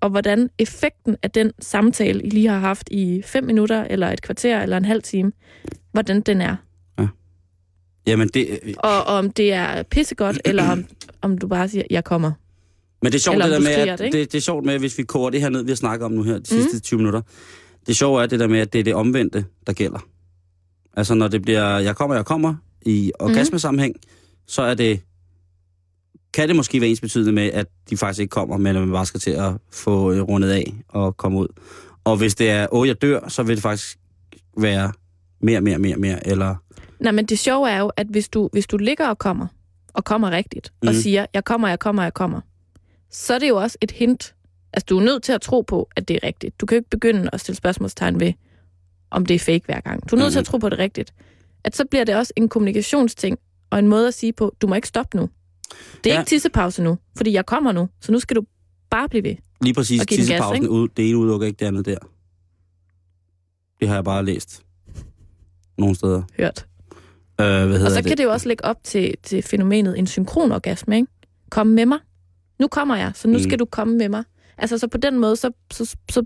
[0.05, 4.23] Og hvordan effekten af den samtale, I lige har haft i fem minutter, eller et
[4.23, 5.33] kvarter, eller en halv time,
[5.93, 6.57] hvordan den er.
[8.07, 10.85] Jamen, det, øh, Og, om det er pissegodt, eller om,
[11.23, 12.33] om du bare siger, jeg kommer.
[13.03, 14.99] men det er sjovt det der med, at, det, det, det er sjovt med, hvis
[14.99, 16.45] vi koger det her ned, vi har snakket om nu her de Mm.
[16.45, 17.21] sidste 20 minutter.
[17.87, 20.07] Det sjove er det der med, at det er det omvendte, der gælder.
[20.97, 22.55] Altså, når det bliver, jeg kommer, jeg kommer,
[22.87, 23.95] i orgasmesammenhæng,
[24.47, 25.01] så er det,
[26.35, 28.93] kan det måske være ens betydende med, at de faktisk ikke kommer, men at man
[28.93, 31.49] bare skal til at få øh, rundet af og komme ud.
[32.05, 33.99] Og hvis det er, åh, jeg dør, så vil det faktisk
[34.59, 34.93] være
[35.41, 36.55] mere, mere, mere, mere, eller...
[37.01, 39.47] Nej, men det sjove er jo, at hvis du, hvis du ligger og kommer,
[39.95, 40.89] og kommer rigtigt, mm.
[40.89, 41.03] og Mhm.
[41.03, 42.41] siger, jeg kommer, jeg kommer, jeg kommer,
[43.11, 44.35] så er det jo også et hint.
[44.73, 46.61] Altså, du er nødt til at tro på, at det er rigtigt.
[46.61, 48.33] Du kan jo ikke begynde at stille spørgsmålstegn ved,
[49.11, 50.11] om det er fake hver gang.
[50.11, 50.51] Du er nødt til at Mhm.
[50.51, 51.15] tro på det rigtigt.
[51.65, 53.39] At så bliver det også en kommunikationsting,
[53.71, 55.29] og en måde at sige på, du må ikke stoppe nu.
[56.05, 56.21] Det er Ja.
[56.21, 58.43] ikke tissepause nu, fordi jeg kommer nu, så nu skal du
[58.91, 59.35] bare blive ved.
[59.61, 60.71] Lige præcis gas, tissepausen, ikke?
[60.71, 61.99] ud, det ene udelukker ikke det andet der.
[63.81, 64.63] Det har jeg bare læst.
[65.79, 66.23] Nogle steder.
[66.37, 66.67] Hørt.
[67.41, 68.05] Øh, hvad hedder Og så det?
[68.07, 71.09] kan det jo også lægge op til, til fænomenet en synkronorgasme, ikke?
[71.51, 71.99] Kom med mig.
[72.61, 73.43] Nu kommer jeg, så nu Mm.
[73.45, 74.25] skal du komme med mig.
[74.59, 76.23] Altså, så på den måde, så, så, så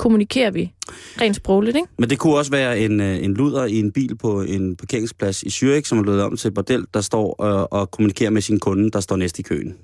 [0.00, 0.72] kommunikerer vi
[1.20, 1.88] rent sprogligt, ikke?
[1.98, 5.42] Men det kunne også være en, øh, en luder i en bil på en parkeringsplads
[5.42, 8.42] i Zürich, som er blevet om til et bordel, der står og, og kommunikerer med
[8.42, 9.76] sin kunde, der står næst i køen.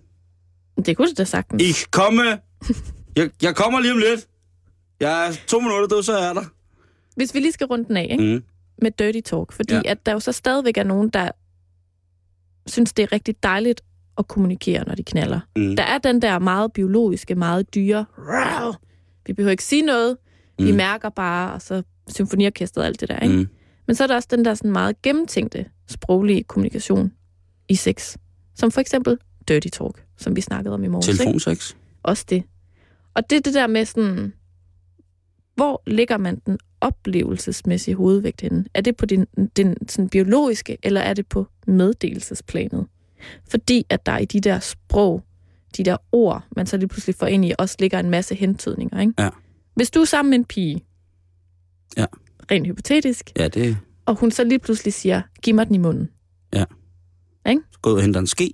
[0.87, 1.63] Det kunne det da sagtens.
[1.63, 2.23] Ich komme!
[3.17, 4.27] Jeg, jeg kommer lige om lidt.
[5.01, 6.43] Jeg er to minutter, du, så er der.
[7.17, 8.35] Hvis vi lige skal runde den af, ikke?
[8.37, 8.43] Mm.
[8.83, 9.81] med dirty talk, fordi Ja.
[9.85, 11.31] at der jo så stadigvæk er nogen, der
[12.67, 13.81] synes, det er rigtig dejligt
[14.19, 15.41] at kommunikere, når de knaller.
[15.57, 15.77] Mm.
[15.77, 18.05] Der er den der meget biologiske, meget dyre!
[19.27, 20.17] Vi behøver ikke sige noget,
[20.59, 20.65] mm.
[20.67, 20.77] vi Mm.
[20.77, 23.37] mærker bare, og så symfoniorkestret og alt det der, ikke?
[23.37, 23.49] Mm.
[23.87, 27.13] Men så er der også den der sådan meget gennemtænkte sproglige kommunikation
[27.69, 28.17] i sex,
[28.55, 29.19] som for eksempel
[29.49, 31.09] dirty talk, som vi snakkede om i morges.
[31.09, 31.19] Ikke?
[31.19, 31.75] Telefonsex.
[32.03, 32.43] Også det.
[33.15, 34.33] Og det er det der med sådan,
[35.55, 38.65] hvor ligger man den oplevelsesmæssige hovedvægt henne?
[38.75, 42.87] Er det på din, den sådan biologiske, eller er det på meddelelsesplanet?
[43.51, 45.23] Fordi at der i de der sprog,
[45.77, 49.01] de der ord, man så lige pludselig får ind i, også ligger en masse hentydninger.
[49.01, 49.13] Ikke?
[49.19, 49.29] Ja.
[49.75, 50.85] Hvis du er sammen med en pige,
[51.97, 52.07] Ja.
[52.51, 56.09] rent hypotetisk, Ja, det og hun så lige pludselig siger, giv mig den i munden,
[57.83, 58.51] gå ud og hente en ske.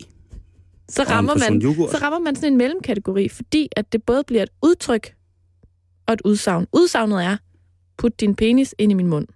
[0.88, 1.60] så rammer, man,
[1.90, 5.14] så rammer man sådan en mellemkategori, fordi at det både bliver et udtryk
[6.06, 6.66] og et udsagn.
[6.72, 7.36] Udsagnet er,
[7.98, 9.26] put din penis ind i min mund.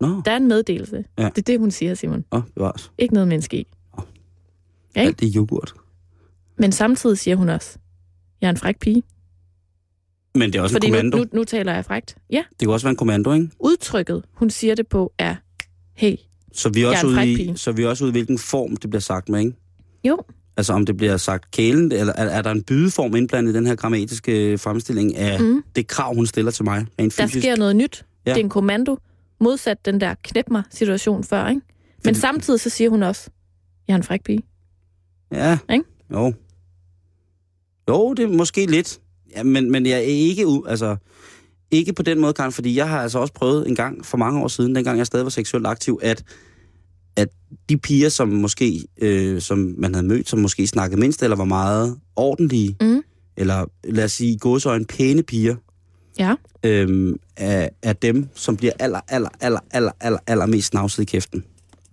[0.00, 1.04] Nå, Der er en meddelelse.
[1.18, 1.22] Ja.
[1.24, 2.24] Det er det, hun siger, Simon.
[2.32, 2.92] Åh, bevares.
[2.98, 3.66] Ikke noget menneske i.
[4.96, 5.08] Ja, ikke?
[5.08, 5.74] Alt det yoghurt.
[6.58, 7.78] Men samtidig siger hun også,
[8.40, 9.02] jeg er en fræk pige.
[10.34, 11.18] Men det er også Fordi en nu, kommando.
[11.18, 12.16] nu, nu taler jeg frækt.
[12.30, 13.50] Ja, Det kan også være en kommando, ikke?
[13.58, 15.34] udtrykket, hun siger det på, er,
[15.94, 16.16] hey,
[16.52, 18.90] Så vi er også ude i, så vi er også ude i, hvilken form det
[18.90, 19.52] bliver sagt med, ikke?
[20.04, 20.18] jo,
[20.56, 23.66] Altså om det bliver sagt kælen, eller er, er der en bydeform indblandet i den
[23.66, 27.42] her grammatiske fremstilling af mm, det krav, hun stiller til mig, rent der fysisk?
[27.44, 28.04] sker noget nyt.
[28.26, 28.30] Ja.
[28.30, 28.96] Det er en kommando,
[29.40, 31.60] modsat den der knep mig situation før, ikke?
[31.60, 33.30] Men Fordi- samtidig så siger hun også,
[33.88, 34.42] jeg er en fræk pige.
[35.32, 35.84] Ja, Ikke?
[36.12, 36.32] jo.
[37.88, 39.00] Jo, det er måske lidt.
[39.36, 40.96] Ja, men, men jeg er ikke, altså,
[41.70, 44.42] ikke på den måde, Karen, fordi jeg har altså også prøvet en gang for mange
[44.42, 46.24] år siden, dengang jeg stadig var seksuelt aktiv, at,
[47.16, 47.28] at
[47.68, 51.44] de piger, som måske, øh, som man havde mødt, som måske snakkede mindst, eller var
[51.44, 53.02] meget ordentlige, Mm.
[53.36, 55.56] eller lad os sige, gåsøjne pæne piger,
[56.18, 56.34] Ja.
[56.64, 61.06] øhm, er, er dem, som bliver aller, aller, aller, aller, aller, aller mest snavset i
[61.06, 61.44] kæften,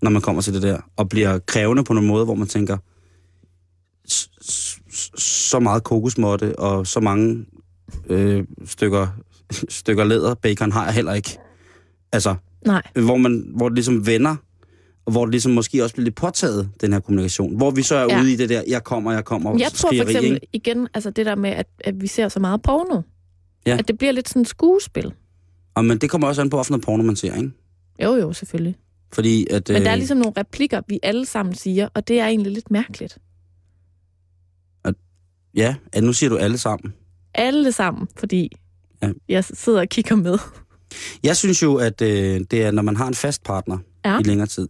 [0.02, 2.78] når man kommer til det der, og bliver krævende på nogle måder, hvor man tænker,
[5.18, 7.46] så meget kokosmåtte og så mange
[8.10, 9.08] øh, stykker,
[9.80, 11.38] stykker læder, bacon har jeg heller ikke.
[12.12, 12.36] Altså,
[12.66, 12.82] Nej.
[12.96, 14.36] hvor, man, hvor det ligesom vender,
[15.06, 17.58] og hvor det ligesom måske også bliver lidt påtaget, den her kommunikation.
[17.58, 18.22] Hvor vi så er Ja.
[18.22, 20.48] ude i det der, jeg kommer, jeg kommer, Jeg tror for eksempel ikke?
[20.54, 23.02] igen, altså det der med, at, at vi ser så meget porno.
[23.66, 23.78] Ja.
[23.78, 25.14] At det bliver lidt sådan et skuespil.
[25.76, 27.52] Og, men det kommer også an på, hvilken porno man ser, ikke?
[28.04, 28.76] Jo, jo, selvfølgelig.
[29.14, 29.70] Fordi at...
[29.70, 32.52] Men der er øh, ligesom nogle replikker, vi alle sammen siger, og det er egentlig
[32.52, 33.18] lidt mærkeligt.
[35.56, 36.94] Ja, nu siger du alle sammen.
[37.34, 38.52] Alle sammen, fordi
[39.02, 39.12] Ja.
[39.30, 40.38] jeg sidder og kigger med.
[41.24, 44.20] Jeg synes jo, at øh, det er, når man har en fast partner Ja.
[44.20, 44.68] i længere tid,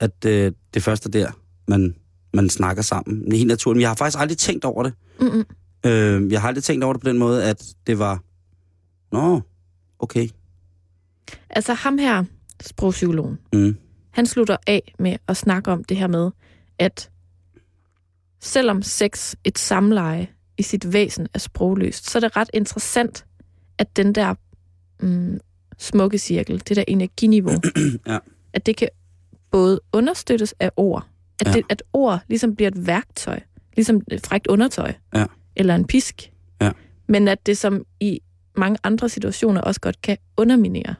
[0.00, 1.30] at øh, det første er der,
[1.68, 1.94] man,
[2.34, 3.24] man snakker sammen.
[3.24, 3.76] Det er helt naturligt.
[3.76, 4.92] Men jeg har faktisk aldrig tænkt over det.
[5.20, 5.44] Mm-mm.
[5.86, 8.22] Øh, jeg har aldrig tænkt over det på den måde, at det var,
[9.12, 9.40] nå,
[9.98, 10.28] okay.
[11.50, 12.24] Altså ham her,
[12.62, 13.76] sprogpsykologen, Mm.
[14.10, 16.30] han slutter af med at snakke om det her med,
[16.78, 17.10] at
[18.40, 20.28] selvom sex, et samleje
[20.58, 23.26] i sit væsen er sprogløst, så er det ret interessant,
[23.78, 24.34] at den der
[25.00, 25.40] mm,
[25.78, 27.52] smukke cirkel, det der energiniveau,
[28.06, 28.18] Ja.
[28.52, 28.88] at det kan
[29.50, 31.06] både understøttes af ord,
[31.40, 31.52] at, Ja.
[31.52, 33.40] det, at ord ligesom bliver et værktøj,
[33.76, 35.26] ligesom et frækt undertøj, Ja.
[35.56, 36.70] eller en pisk, Ja.
[37.08, 38.20] men at det som i
[38.56, 40.94] mange andre situationer også godt kan underminere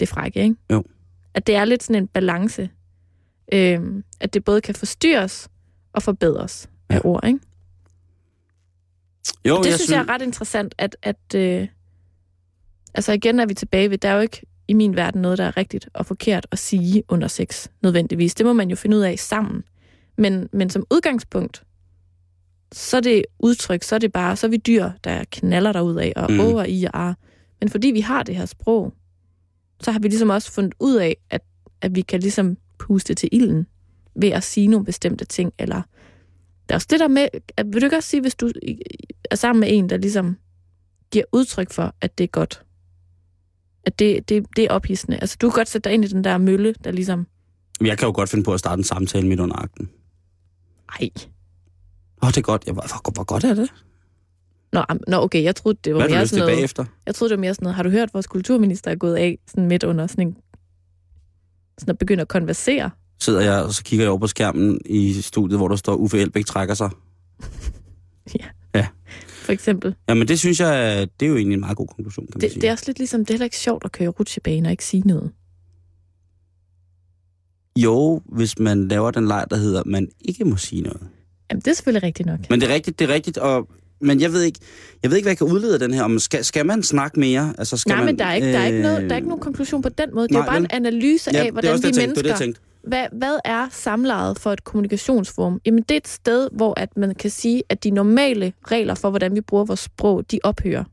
[0.00, 0.54] det frække, ikke?
[0.72, 0.84] Jo.
[1.34, 2.70] At det er lidt sådan en balance,
[3.52, 5.48] øhm, at det både kan forstyrres
[5.98, 7.00] og forbedres af Ja.
[7.04, 7.38] ord, ikke?
[9.48, 11.68] Jo, Og det jeg synes jeg er ret interessant, at, at øh,
[12.94, 15.44] altså igen er vi tilbage ved, der er jo ikke i min verden noget, der
[15.44, 18.34] er rigtigt og forkert at sige under sex, nødvendigvis.
[18.34, 19.64] Det må man jo finde ud af sammen.
[20.18, 21.62] Men, men som udgangspunkt,
[22.72, 25.96] så er det udtryk, så er det bare, så er vi dyr, der knaller derud
[25.96, 26.40] af og mm.
[26.40, 27.16] over i og ar.
[27.60, 28.92] Men fordi vi har det her sprog,
[29.80, 31.42] så har vi ligesom også fundet ud af, at,
[31.80, 33.66] at vi kan ligesom puste til ilden
[34.20, 35.82] ved at sige nogle bestemte ting, eller
[36.68, 38.50] der er også det der med, at, vil du ikke også sige, hvis du
[39.30, 40.36] er sammen med en, der ligesom
[41.10, 42.62] giver udtryk for, at det er godt,
[43.84, 45.18] at det, det, det er ophidsende.
[45.18, 47.26] Altså, du kan godt sætte dig ind i den der mølle, der ligesom,
[47.80, 49.90] Jeg kan jo godt finde på at starte en samtale midt under akten.
[51.00, 51.08] ej,
[52.22, 52.64] Åh, oh, det er godt.
[52.66, 53.70] Jeg, hvor, hvor godt er det?
[54.72, 56.84] Nå, nå, okay, jeg troede, det var Hvad mere sådan noget, bagefter?
[57.06, 59.38] jeg troede, det var mere sådan noget, har du hørt, vores kulturminister er gået af
[59.46, 60.36] sådan midt under sådan en,
[61.78, 62.90] sådan at begynde at konversere?
[63.20, 66.18] Sidder jeg, og så kigger jeg over på skærmen i studiet, hvor der står, Uffe
[66.20, 66.90] Elbæk trækker sig.
[69.48, 69.94] For eksempel.
[70.08, 72.50] Jamen, det synes jeg, det er jo egentlig en meget god konklusion, kan man Det,
[72.52, 72.60] sige.
[72.60, 74.84] det er også lidt ligesom, det er heller ikke sjovt at køre rutsjebane og ikke
[74.84, 75.30] sige noget.
[77.76, 81.00] Jo, hvis man laver den leg, der hedder, man ikke må sige noget.
[81.50, 82.38] Jamen, det er selvfølgelig rigtigt nok.
[82.50, 83.68] Men det er rigtigt, det er rigtigt, og
[84.00, 84.58] men jeg ved ikke,
[85.02, 86.02] jeg ved ikke, hvad jeg kan udlede af den her.
[86.02, 87.54] Om skal, skal man snakke mere?
[87.58, 89.24] Altså, skal Nej, man, men der er, ikke, der, er ikke noget, der er ikke
[89.24, 90.28] øh, nogen konklusion på den måde.
[90.28, 90.68] Det er nej, jo bare en vel?
[90.72, 92.22] analyse Ja, af, det er hvordan også vi det, tænkte.
[92.22, 92.62] Det er det, mennesker...
[92.82, 95.60] Hvad, hvad er samlejet for et kommunikationsforum?
[95.66, 99.10] Jamen, det er et sted, hvor at man kan sige, at de normale regler for,
[99.10, 100.84] hvordan vi bruger vores sprog, de ophører.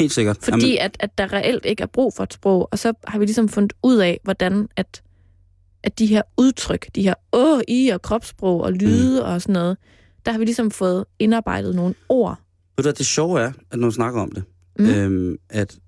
[0.00, 0.38] Helt sikkert.
[0.42, 3.24] Fordi at, at der reelt ikke er brug for et sprog, og så har vi
[3.24, 5.02] ligesom fundet ud af, hvordan at,
[5.82, 9.26] at de her udtryk, de her åh, i og kropssprog og lyde mm.
[9.26, 9.76] og sådan noget,
[10.26, 12.38] der har vi ligesom fået indarbejdet nogle ord.
[12.76, 14.42] Ved du, det sjove er, at når man snakker om det,
[14.78, 14.84] Mm.
[14.84, 14.90] mm.
[14.90, 15.78] øhm, at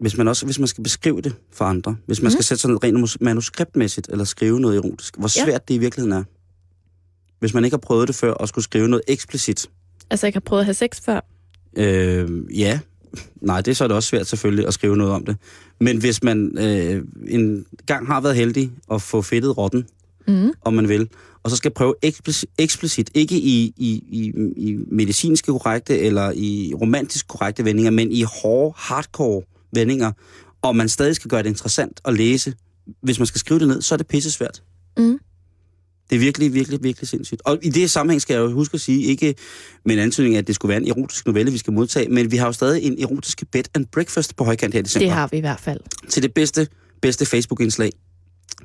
[0.00, 2.30] hvis man også hvis man skal beskrive det for andre, hvis man Mm.
[2.30, 5.44] skal sætte sådan noget rent manuskriptmæssigt, eller skrive noget erotisk, hvor Ja.
[5.44, 6.24] svært det i virkeligheden er.
[7.40, 9.70] Hvis man ikke har prøvet det før, og skulle skrive noget eksplicit.
[10.10, 11.20] Altså, jeg har prøvet at have sex før.
[11.76, 12.80] Øh, ja,
[13.40, 15.36] nej, det er så er det også svært selvfølgelig at skrive noget om det.
[15.80, 19.86] Men hvis man øh, en gang har været heldig at få fedtet rotten,
[20.28, 20.52] Mm.
[20.62, 21.08] om man vil,
[21.42, 26.72] og så skal prøve eksplicit, eksplicit ikke i, i, i, i medicinske korrekte eller i
[26.80, 29.42] romantisk korrekte vendinger, men i hårde, hardcore
[29.74, 30.12] vendinger,
[30.62, 32.54] og man stadig skal gøre det interessant at læse.
[33.02, 34.62] Hvis man skal skrive det ned, så er det pisse svært.
[34.98, 35.18] Mm.
[36.10, 37.42] Det er virkelig, virkelig, virkelig sindssygt.
[37.44, 39.34] Og i det sammenhæng skal jeg jo huske at sige, ikke
[39.84, 42.36] med en antydning at det skulle være en erotisk novelle, vi skal modtage, men vi
[42.36, 45.06] har jo stadig en erotisk bed and breakfast på højkant her i december.
[45.06, 45.80] Det har vi i hvert fald.
[46.08, 46.68] Til det bedste,
[47.02, 47.90] bedste Facebook-indslag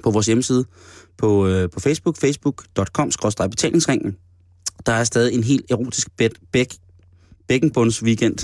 [0.04, 0.66] på vores hjemmeside
[1.18, 4.16] på, øh, på Facebook, facebook.com-betalingsringen.
[4.86, 6.76] Der er stadig en helt erotisk bed, bæk,
[7.48, 8.38] bækkenbunds weekend.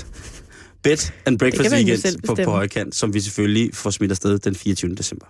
[0.90, 4.94] Bed and breakfast weekend på, på højkant, som vi selvfølgelig får smidt afsted den 24.
[4.94, 5.26] december.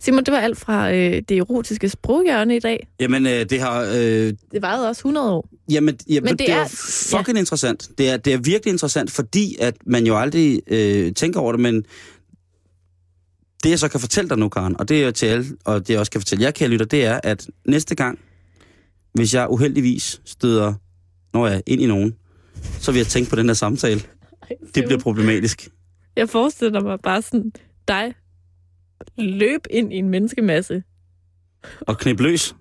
[0.00, 2.86] Simon, det var alt fra øh, det erotiske sproghjørne i dag.
[3.00, 3.80] Jamen, øh, det har...
[3.82, 5.48] Øh, Det varede også 100 år.
[5.70, 6.68] Jamen, jamen Men det, det er, er-
[7.18, 7.40] fucking ja.
[7.40, 7.88] interessant.
[7.98, 11.60] Det er, det er virkelig interessant, fordi at man jo aldrig øh, tænker over det,
[11.60, 11.84] men
[13.64, 15.90] det jeg så kan fortælle dig nu, Karen, og det er til alle, og det
[15.90, 18.18] jeg også kan fortælle jer, kære lytter, det er, at næste gang,
[19.14, 20.74] hvis jeg uheldigvis støder,
[21.34, 22.14] når jeg ind i nogen,
[22.80, 24.00] så vil jeg tænke på den her samtale.
[24.74, 25.68] Det bliver problematisk.
[26.16, 27.52] Jeg forestiller mig bare sådan
[27.88, 28.14] dig
[29.18, 30.82] løb ind i en menneskemasse.
[31.80, 32.54] Og knip løs.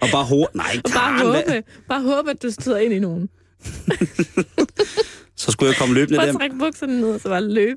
[0.00, 0.50] Og bare hår.
[0.54, 3.28] Nej, Og bare håbe, bare håbe, at du støder ind i nogen.
[5.36, 6.32] Så skulle jeg komme løbende Bare der.
[6.32, 7.76] trække bukserne ned, og så bare løb.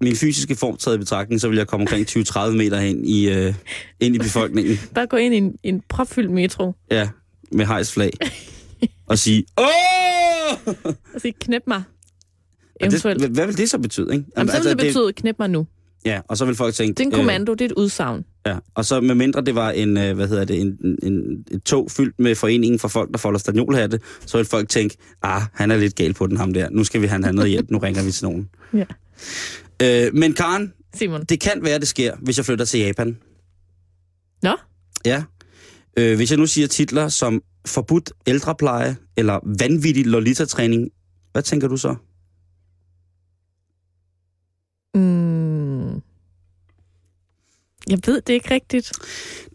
[0.00, 3.28] Min fysiske form taget i betragtning, så vil jeg komme omkring 20-30 meter hen i,
[3.28, 3.54] øh,
[4.00, 4.76] ind i befolkningen.
[4.94, 6.72] Bare gå ind i en, en propfyldt metro.
[6.90, 7.08] Ja,
[7.52, 8.10] med hejsflag.
[9.06, 10.74] og sige, åh!
[11.14, 11.82] Og sige, knep mig.
[12.82, 13.22] Eventuelt.
[13.22, 14.24] Det, hvad vil det så betyde, ikke?
[14.36, 15.66] Jamen, så vil det betyde, knep mig nu.
[16.04, 16.94] Ja, og så vil folk tænke...
[16.94, 18.18] Det er en kommando, det er et udsagn.
[18.18, 20.98] Øh, ja, og så med mindre det var en, øh, hvad hedder det, en, en,
[21.02, 24.96] en, et tog fyldt med foreningen for folk, der folder stadiolhatte, så vil folk tænke,
[25.22, 26.70] ah, han er lidt gal på den ham der.
[26.70, 28.48] Nu skal vi han have noget hjælp, nu ringer vi til nogen.
[28.74, 28.84] Ja.
[29.82, 31.24] Øh, men Karen, Simon.
[31.24, 33.16] det kan være, det sker, hvis jeg flytter til Japan.
[34.42, 34.56] Nå?
[35.04, 35.22] Ja.
[35.98, 40.88] Øh, hvis jeg nu siger titler som forbudt ældrepleje eller vanvittig Lolita-træning,
[41.32, 41.94] hvad tænker du så?
[47.90, 48.92] Jeg ved det ikke rigtigt.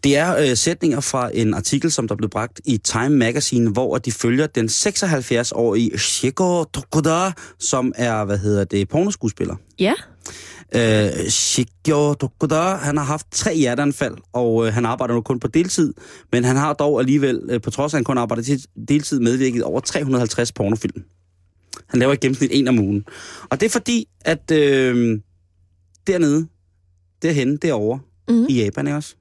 [0.04, 3.98] Det er øh, sætninger fra en artikel, som der blev bragt i Time Magazine, hvor
[3.98, 9.56] de følger den 76-årige Shiko Tokuda, som er, hvad hedder det, pornoskuespiller.
[9.78, 9.94] Ja.
[10.74, 15.48] Øh, Shiko Tokuda, han har haft tre hjerteanfald, og øh, han arbejder nu kun på
[15.48, 15.94] deltid,
[16.32, 19.20] men han har dog alligevel, øh, på trods af at han kun arbejder til deltid,
[19.20, 21.02] medvirket over 350 pornofilm.
[21.88, 23.04] Han laver i gennemsnit en om ugen.
[23.50, 25.20] Og det er fordi, at øh,
[26.06, 26.46] dernede,
[27.22, 28.46] derhenne, derovre, Mhm.
[28.48, 29.16] i Japan ikke også,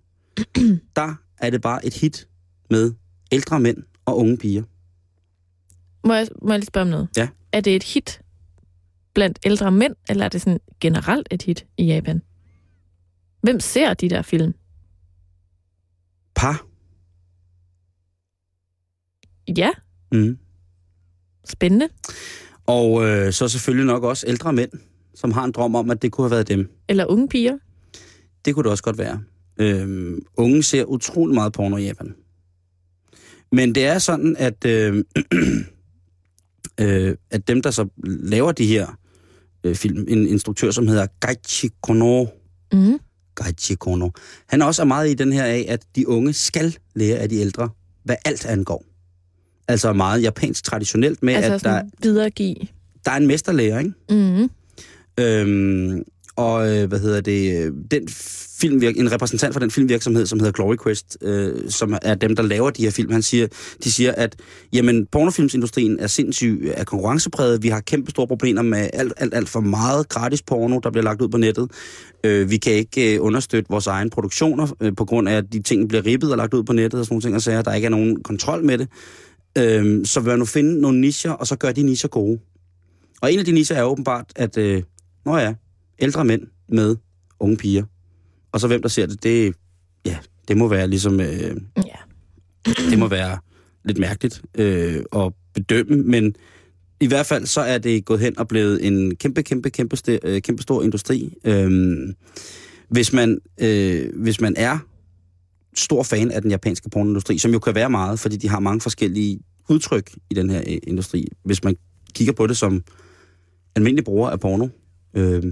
[0.95, 2.28] der er det bare et hit
[2.70, 2.93] med
[3.32, 4.64] ældre mænd og unge piger.
[6.08, 7.10] Må jeg, må jeg lige spørge om noget?
[7.18, 7.28] Ja.
[7.51, 8.22] Er det et hit
[9.14, 12.22] blandt ældre mænd, eller er det sådan generelt et hit i Japan?
[13.41, 14.53] Hvem ser de der film?
[16.36, 16.66] Par.
[19.58, 19.70] Ja,
[20.12, 20.38] Mm.
[21.45, 21.88] spændende.
[22.66, 24.72] Og øh, så selvfølgelig nok også ældre mænd,
[25.16, 26.72] som har en drøm om, at det kunne have været dem.
[26.89, 27.58] Eller unge piger.
[28.47, 29.21] Det kunne det også godt være.
[29.59, 32.15] Øhm, unge ser utrolig meget porno i Japan.
[33.51, 35.03] Men det er sådan, at, øh,
[36.81, 38.97] øh, at dem, der så laver de her
[39.63, 42.25] øh, film, en instruktør, som hedder Gaichi Kono,
[42.73, 42.99] Mm.
[43.35, 44.09] Gaichi Kono,
[44.47, 47.35] han er også meget i den her af, at de unge skal lære af de
[47.35, 47.69] ældre,
[48.03, 48.85] hvad alt angår.
[49.67, 52.55] Altså meget japansk traditionelt med, Altså at der, videregive.
[53.05, 53.93] der er en mesterlærer, ikke?
[54.09, 54.49] Mm.
[55.19, 56.03] Øhm,
[56.38, 58.07] og øh, hvad hedder det, den
[58.59, 62.43] filmvirk, en repræsentant for den filmvirksomhed, som hedder Glory Quest, øh, som er dem, der
[62.43, 63.47] laver de her film, han siger,
[63.83, 64.35] de siger, at
[64.73, 67.63] jamen, pornofilmsindustrien er sindssyg er konkurrencepræget.
[67.63, 71.03] Vi har kæmpe store problemer med alt, alt, alt for meget gratis porno, der bliver
[71.03, 71.71] lagt ud på nettet.
[72.23, 75.61] Øh, vi kan ikke øh, understøtte vores egen produktioner, øh, på grund af, at de
[75.61, 77.61] ting bliver ribbet og lagt ud på nettet og sådan nogle ting, og sager.
[77.61, 78.88] Der ikke er nogen kontrol med det.
[79.57, 82.39] Øh, så vil man nu finde nogle nischer, og så gør de nischer gode.
[83.21, 84.83] Og en af de nischer er åbenbart, at, øh,
[85.25, 85.53] nå ja,
[85.99, 86.95] ældre mænd med
[87.39, 87.83] unge piger.
[88.51, 89.53] Og så hvem der ser det, det,
[90.05, 90.17] ja,
[90.47, 91.95] det må være ligesom, øh, Ja.
[92.89, 93.37] det må være
[93.85, 96.35] lidt mærkeligt øh, at bedømme, men
[96.99, 100.17] i hvert fald så er det gået hen og blevet en kæmpe, kæmpe, kæmpe, st-
[100.23, 101.33] øh, kæmpe stor industri.
[101.43, 102.13] Øhm,
[102.89, 104.77] hvis, man, øh, hvis man er
[105.75, 108.81] stor fan af den japanske pornoindustri, som jo kan være meget, fordi de har mange
[108.81, 109.39] forskellige
[109.69, 111.27] udtryk i den her øh, industri.
[111.43, 111.75] Hvis man
[112.13, 112.83] kigger på det som
[113.75, 114.67] almindelig bruger af porno,
[115.13, 115.43] øh,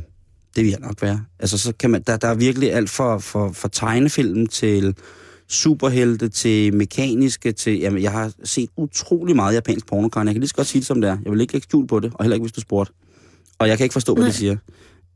[0.56, 1.26] det vil jeg nok være.
[1.40, 4.96] Altså, så kan man, der, der er virkelig alt fra, for, for tegnefilm til
[5.48, 7.80] superhelte, til mekaniske, til...
[7.80, 10.28] Jamen, jeg har set utrolig meget japansk porno, Karen.
[10.28, 11.18] Jeg kan lige så godt sige det, som det er.
[11.24, 12.94] Jeg vil ikke lægge skjul på det, og heller ikke, hvis du spurgte.
[13.60, 14.58] Og jeg kan ikke forstå, hvad de siger.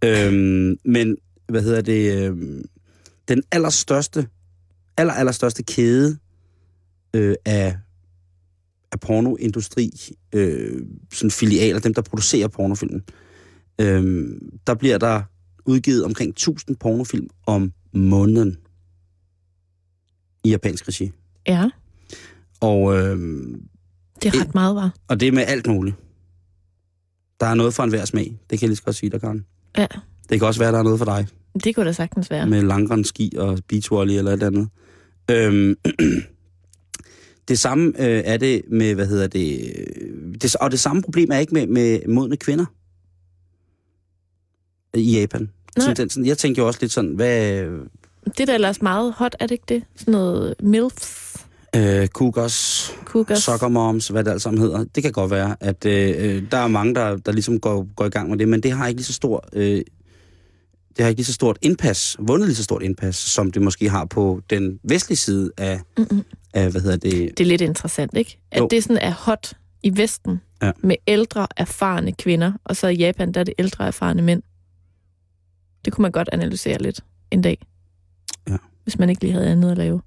[0.04, 1.18] Øhm, men,
[1.48, 2.26] hvad hedder det...
[2.26, 2.66] Øhm,
[3.28, 4.28] den allerstørste,
[4.98, 6.18] aller, allerstørste kæde
[7.14, 7.78] øh, af,
[8.92, 9.92] af pornoindustri,
[10.34, 10.82] øh,
[11.14, 13.29] sådan filialer, dem der producerer pornofilmen, øh,
[14.68, 15.22] der bliver der
[15.66, 18.58] udgivet omkring 1000 pornofilm om måneden
[20.44, 21.12] i japansk regi.
[21.48, 21.70] Ja,
[22.62, 23.18] Og, øh,
[24.24, 24.94] det er ret meget, var.
[25.08, 25.96] og det er med alt muligt.
[27.40, 28.40] Der er noget for enhver smag.
[28.50, 29.46] Det kan jeg lige så godt sige dig, Karen.
[29.78, 29.88] Ja,
[30.30, 31.28] Det kan også være, der er noget for dig.
[31.64, 32.48] det kunne da sagtens være.
[32.48, 34.70] Med langrend ski og beachvolley eller et andet.
[35.32, 35.76] Øhm,
[37.48, 41.32] det samme øh, er det med, hvad hedder det, øh, det, og det samme problem
[41.32, 42.66] er ikke med, med modne kvinder
[44.94, 45.50] i Japan.
[45.78, 45.86] Nej.
[45.86, 46.26] Tendensen.
[46.26, 47.56] Jeg tænkte jo også lidt sådan, hvad,
[48.26, 49.84] Det er da ellers meget hot, er det ikke det?
[49.96, 51.36] Sådan noget MILFs,
[51.76, 53.44] øh, cougars, cougars.
[53.44, 54.84] soccer moms, hvad det alt sammen hedder.
[54.96, 58.06] Det kan godt være, at øh, øh, der er mange, der, der ligesom går, går
[58.06, 59.46] i gang med det, men det har ikke lige så stor...
[59.54, 59.82] Øh,
[60.98, 63.90] det har ikke lige så stort indpas, vundet lige så stort indpas, som det måske
[63.90, 66.24] har på den vestlige side af, Mm-mm.
[66.54, 68.38] af hvad hedder det, Det er lidt interessant, ikke?
[68.52, 68.68] At Jo.
[68.72, 70.72] det sådan er hot i Vesten Ja.
[70.84, 74.42] med ældre, erfarne kvinder, og så i Japan, der er det ældre, erfarne mænd.
[75.86, 77.62] Det kunne man godt analysere lidt en dag.
[78.50, 78.58] Ja.
[78.84, 80.02] Hvis man ikke lige havde andet at lave.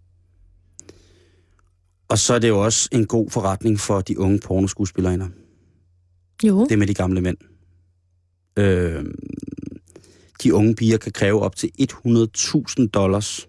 [2.08, 5.28] Og så er det jo også en god forretning for de unge pornoskuespillerinder.
[6.44, 6.66] Jo.
[6.66, 7.36] Det med de gamle mænd.
[8.56, 9.04] Øh,
[10.42, 13.48] de unge piger kan kræve op til 100.000 dollars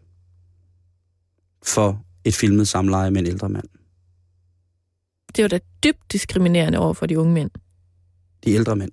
[1.64, 3.68] for et filmet samleje med en ældre mand.
[5.28, 7.52] Det er jo da dybt diskriminerende over for de unge mænd.
[8.44, 8.92] De ældre mænd.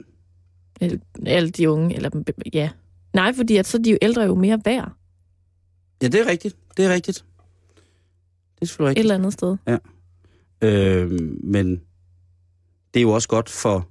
[0.80, 2.10] Eller, eller de unge, eller
[2.54, 2.70] ja.
[3.14, 4.92] Nej, fordi at så er de jo ældre jo mere værd
[6.02, 6.56] Ja, det er rigtigt.
[6.76, 7.24] Det er rigtigt.
[8.54, 9.04] Det er selvfølgelig et rigtigt.
[9.04, 9.56] eller andet sted.
[10.62, 11.10] Øh,
[11.44, 11.70] men
[12.94, 13.88] det er jo også godt for,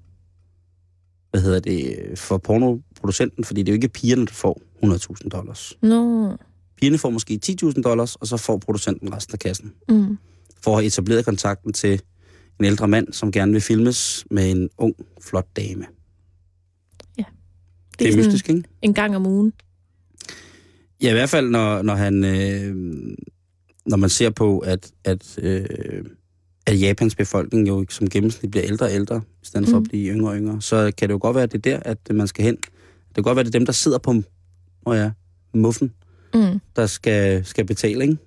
[1.32, 5.78] hvad hedder det, for pornoproducenten, fordi det er jo ikke pigerne, der får 100.000 dollars.
[5.82, 6.36] Nå.
[6.78, 9.74] Pigerne får måske 10.000 dollars, og så får producenten resten af kassen.
[9.90, 10.18] Mm.
[10.62, 12.02] For at have etableret kontakten til
[12.60, 15.86] en ældre mand, som gerne vil filmes med en ung, flot dame.
[18.00, 18.64] Det Det er mystisk, ikke?
[18.82, 19.54] En gang om ugen.
[21.04, 22.24] Ja, i hvert fald, når, når han...
[22.24, 22.76] Øh,
[23.86, 25.66] når man ser på, at, at, øh,
[26.68, 29.84] at Japans befolkning jo som gennemsnit bliver ældre og ældre, i stedet for Mm.
[29.84, 31.80] at blive yngre og yngre, så kan det jo godt være, at det er der,
[31.86, 32.56] at man skal hen.
[32.56, 34.14] Det kan godt være, at det er dem, der sidder på
[34.86, 35.12] oh ja,
[35.54, 35.94] muffen,
[36.34, 36.60] Mm.
[36.76, 38.18] der skal, skal betale, ikke?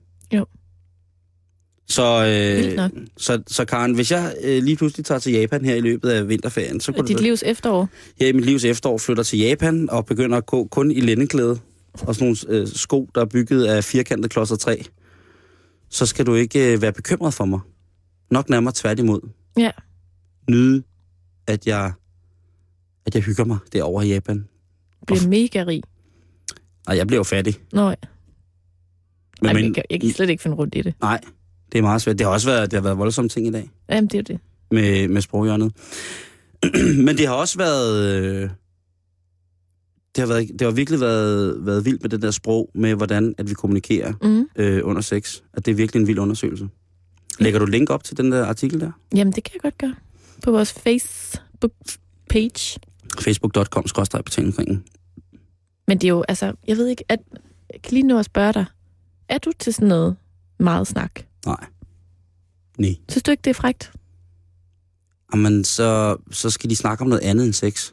[1.89, 5.81] Så, øh, så, så Karen, hvis jeg øh, lige pludselig tager til Japan her i
[5.81, 7.89] løbet af vinterferien, så kunne Dit det livs efterår.
[8.21, 11.59] her i mit livs efterår flytter til Japan og begynder at gå kun i lændeklæde
[11.93, 14.77] og sådan nogle øh, sko, der er bygget af firkantet klodser træ,
[15.91, 17.61] så skal du ikke øh, være bekymret for mig.
[18.31, 19.21] Nok nærmere tværtimod.
[19.59, 19.71] Ja.
[20.51, 20.83] Nyde,
[21.47, 21.93] at jeg,
[23.07, 24.49] at jeg hygger mig derovre i Japan.
[25.07, 25.83] Bliver mega rig.
[26.87, 27.55] Og jeg bliver jo fattig.
[27.73, 27.95] Nå, ja.
[29.43, 30.95] Men, Ej, men, jeg, kan, jeg kan slet ikke finde rundt i det.
[31.01, 31.21] nej,
[31.73, 32.19] det er meget svært.
[32.19, 33.71] Det har også været, det har været voldsomme ting i dag.
[33.89, 34.39] Jamen, det er det.
[34.71, 35.73] med, med sproghjørnet.
[37.07, 38.15] Men det har også været...
[38.25, 38.51] øh,
[40.17, 43.35] Det har, været, det har virkelig været, været vildt med det der sprog, med hvordan
[43.39, 44.49] at vi kommunikerer Mm.
[44.57, 45.41] øh, under sex.
[45.55, 46.69] At det er virkelig en vild undersøgelse.
[47.39, 48.91] Lægger du link op til den der artikel der?
[49.15, 49.95] Jamen, det kan jeg godt gøre.
[50.43, 52.79] På vores Facebook-page.
[53.21, 53.85] facebook.com
[54.25, 54.85] betalingskringen.
[55.89, 57.19] Men det er jo, altså, jeg ved ikke, at,
[57.73, 58.65] jeg kan lige nu at spørge dig,
[59.29, 60.17] er du til sådan noget
[60.59, 61.21] meget snak?
[61.47, 61.67] Nej.
[62.79, 62.95] Nej.
[63.09, 63.93] Synes du ikke, det er frægt?
[65.35, 67.93] Jamen, så, så skal de snakke om noget andet end sex.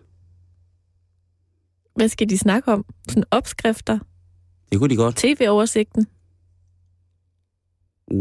[1.96, 2.86] Hvad skal de snakke om?
[3.08, 4.00] Sådan opskrifter?
[4.72, 5.16] Det kunne de godt.
[5.16, 6.08] TV-oversigten?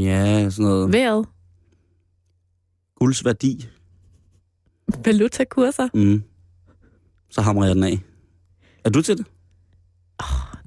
[0.00, 1.26] Ja, sådan noget Vejret?
[2.96, 3.68] guldsværdi.
[5.04, 5.88] Valutakurser?
[5.94, 6.22] Mm.
[7.30, 7.98] Så hamrer jeg den af.
[8.84, 9.26] Er du til det?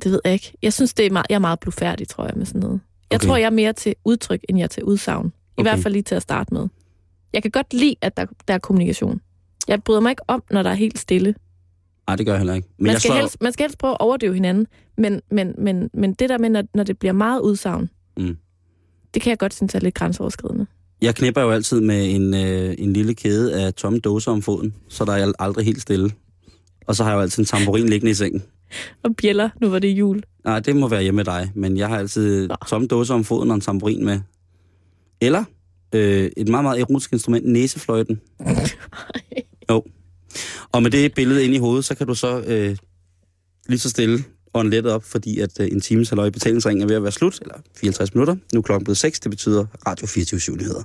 [0.03, 0.53] Det ved jeg ikke.
[0.61, 2.81] Jeg synes, det er meget, jeg er meget blufærdig, tror jeg, med sådan noget.
[3.11, 3.27] Jeg Okay.
[3.27, 5.25] tror, jeg er mere til udtryk, end jeg er til udsagn.
[5.27, 5.69] I Okay.
[5.69, 6.67] hvert fald lige til at starte med.
[7.33, 9.21] Jeg kan godt lide, at der, der er kommunikation.
[9.67, 11.35] Jeg bryder mig ikke om, når der er helt stille.
[12.07, 12.67] Nej, det gør jeg heller ikke.
[12.77, 15.53] Men Man jeg skal, slår, helst, man skal helst prøve at overdøve hinanden, men, men,
[15.57, 18.37] men, men det der med, når, når det bliver meget udsagn, Mm.
[19.13, 20.65] det kan jeg godt synes er lidt grænseoverskridende.
[21.01, 24.75] jeg knipper jo altid med en, øh, en lille kæde af tomme dåser om foden,
[24.89, 26.11] så der er jeg aldrig helt stille.
[26.87, 28.43] Og så har jeg jo altid en tamburin liggende i sengen.
[29.03, 30.23] Og bjæller, nu var det jul.
[30.45, 32.55] Nej, det må være hjemme med dig, men jeg har altid Nå.
[32.67, 34.19] tomme dåser om foden og en tamburin med.
[35.21, 35.43] Eller
[35.95, 38.21] øh, et meget, meget erotisk instrument, næsefløjten.
[39.69, 39.83] jo.
[40.71, 42.77] Og med det billede ind i hovedet, så kan du så øh,
[43.67, 46.95] lige så stille og lettet op, fordi at øh, en times halvøj betalingsring er ved
[46.95, 48.35] at være slut, eller 54 minutter.
[48.53, 50.83] Nu er klokken blevet 6, det betyder Radio 24 nyheder.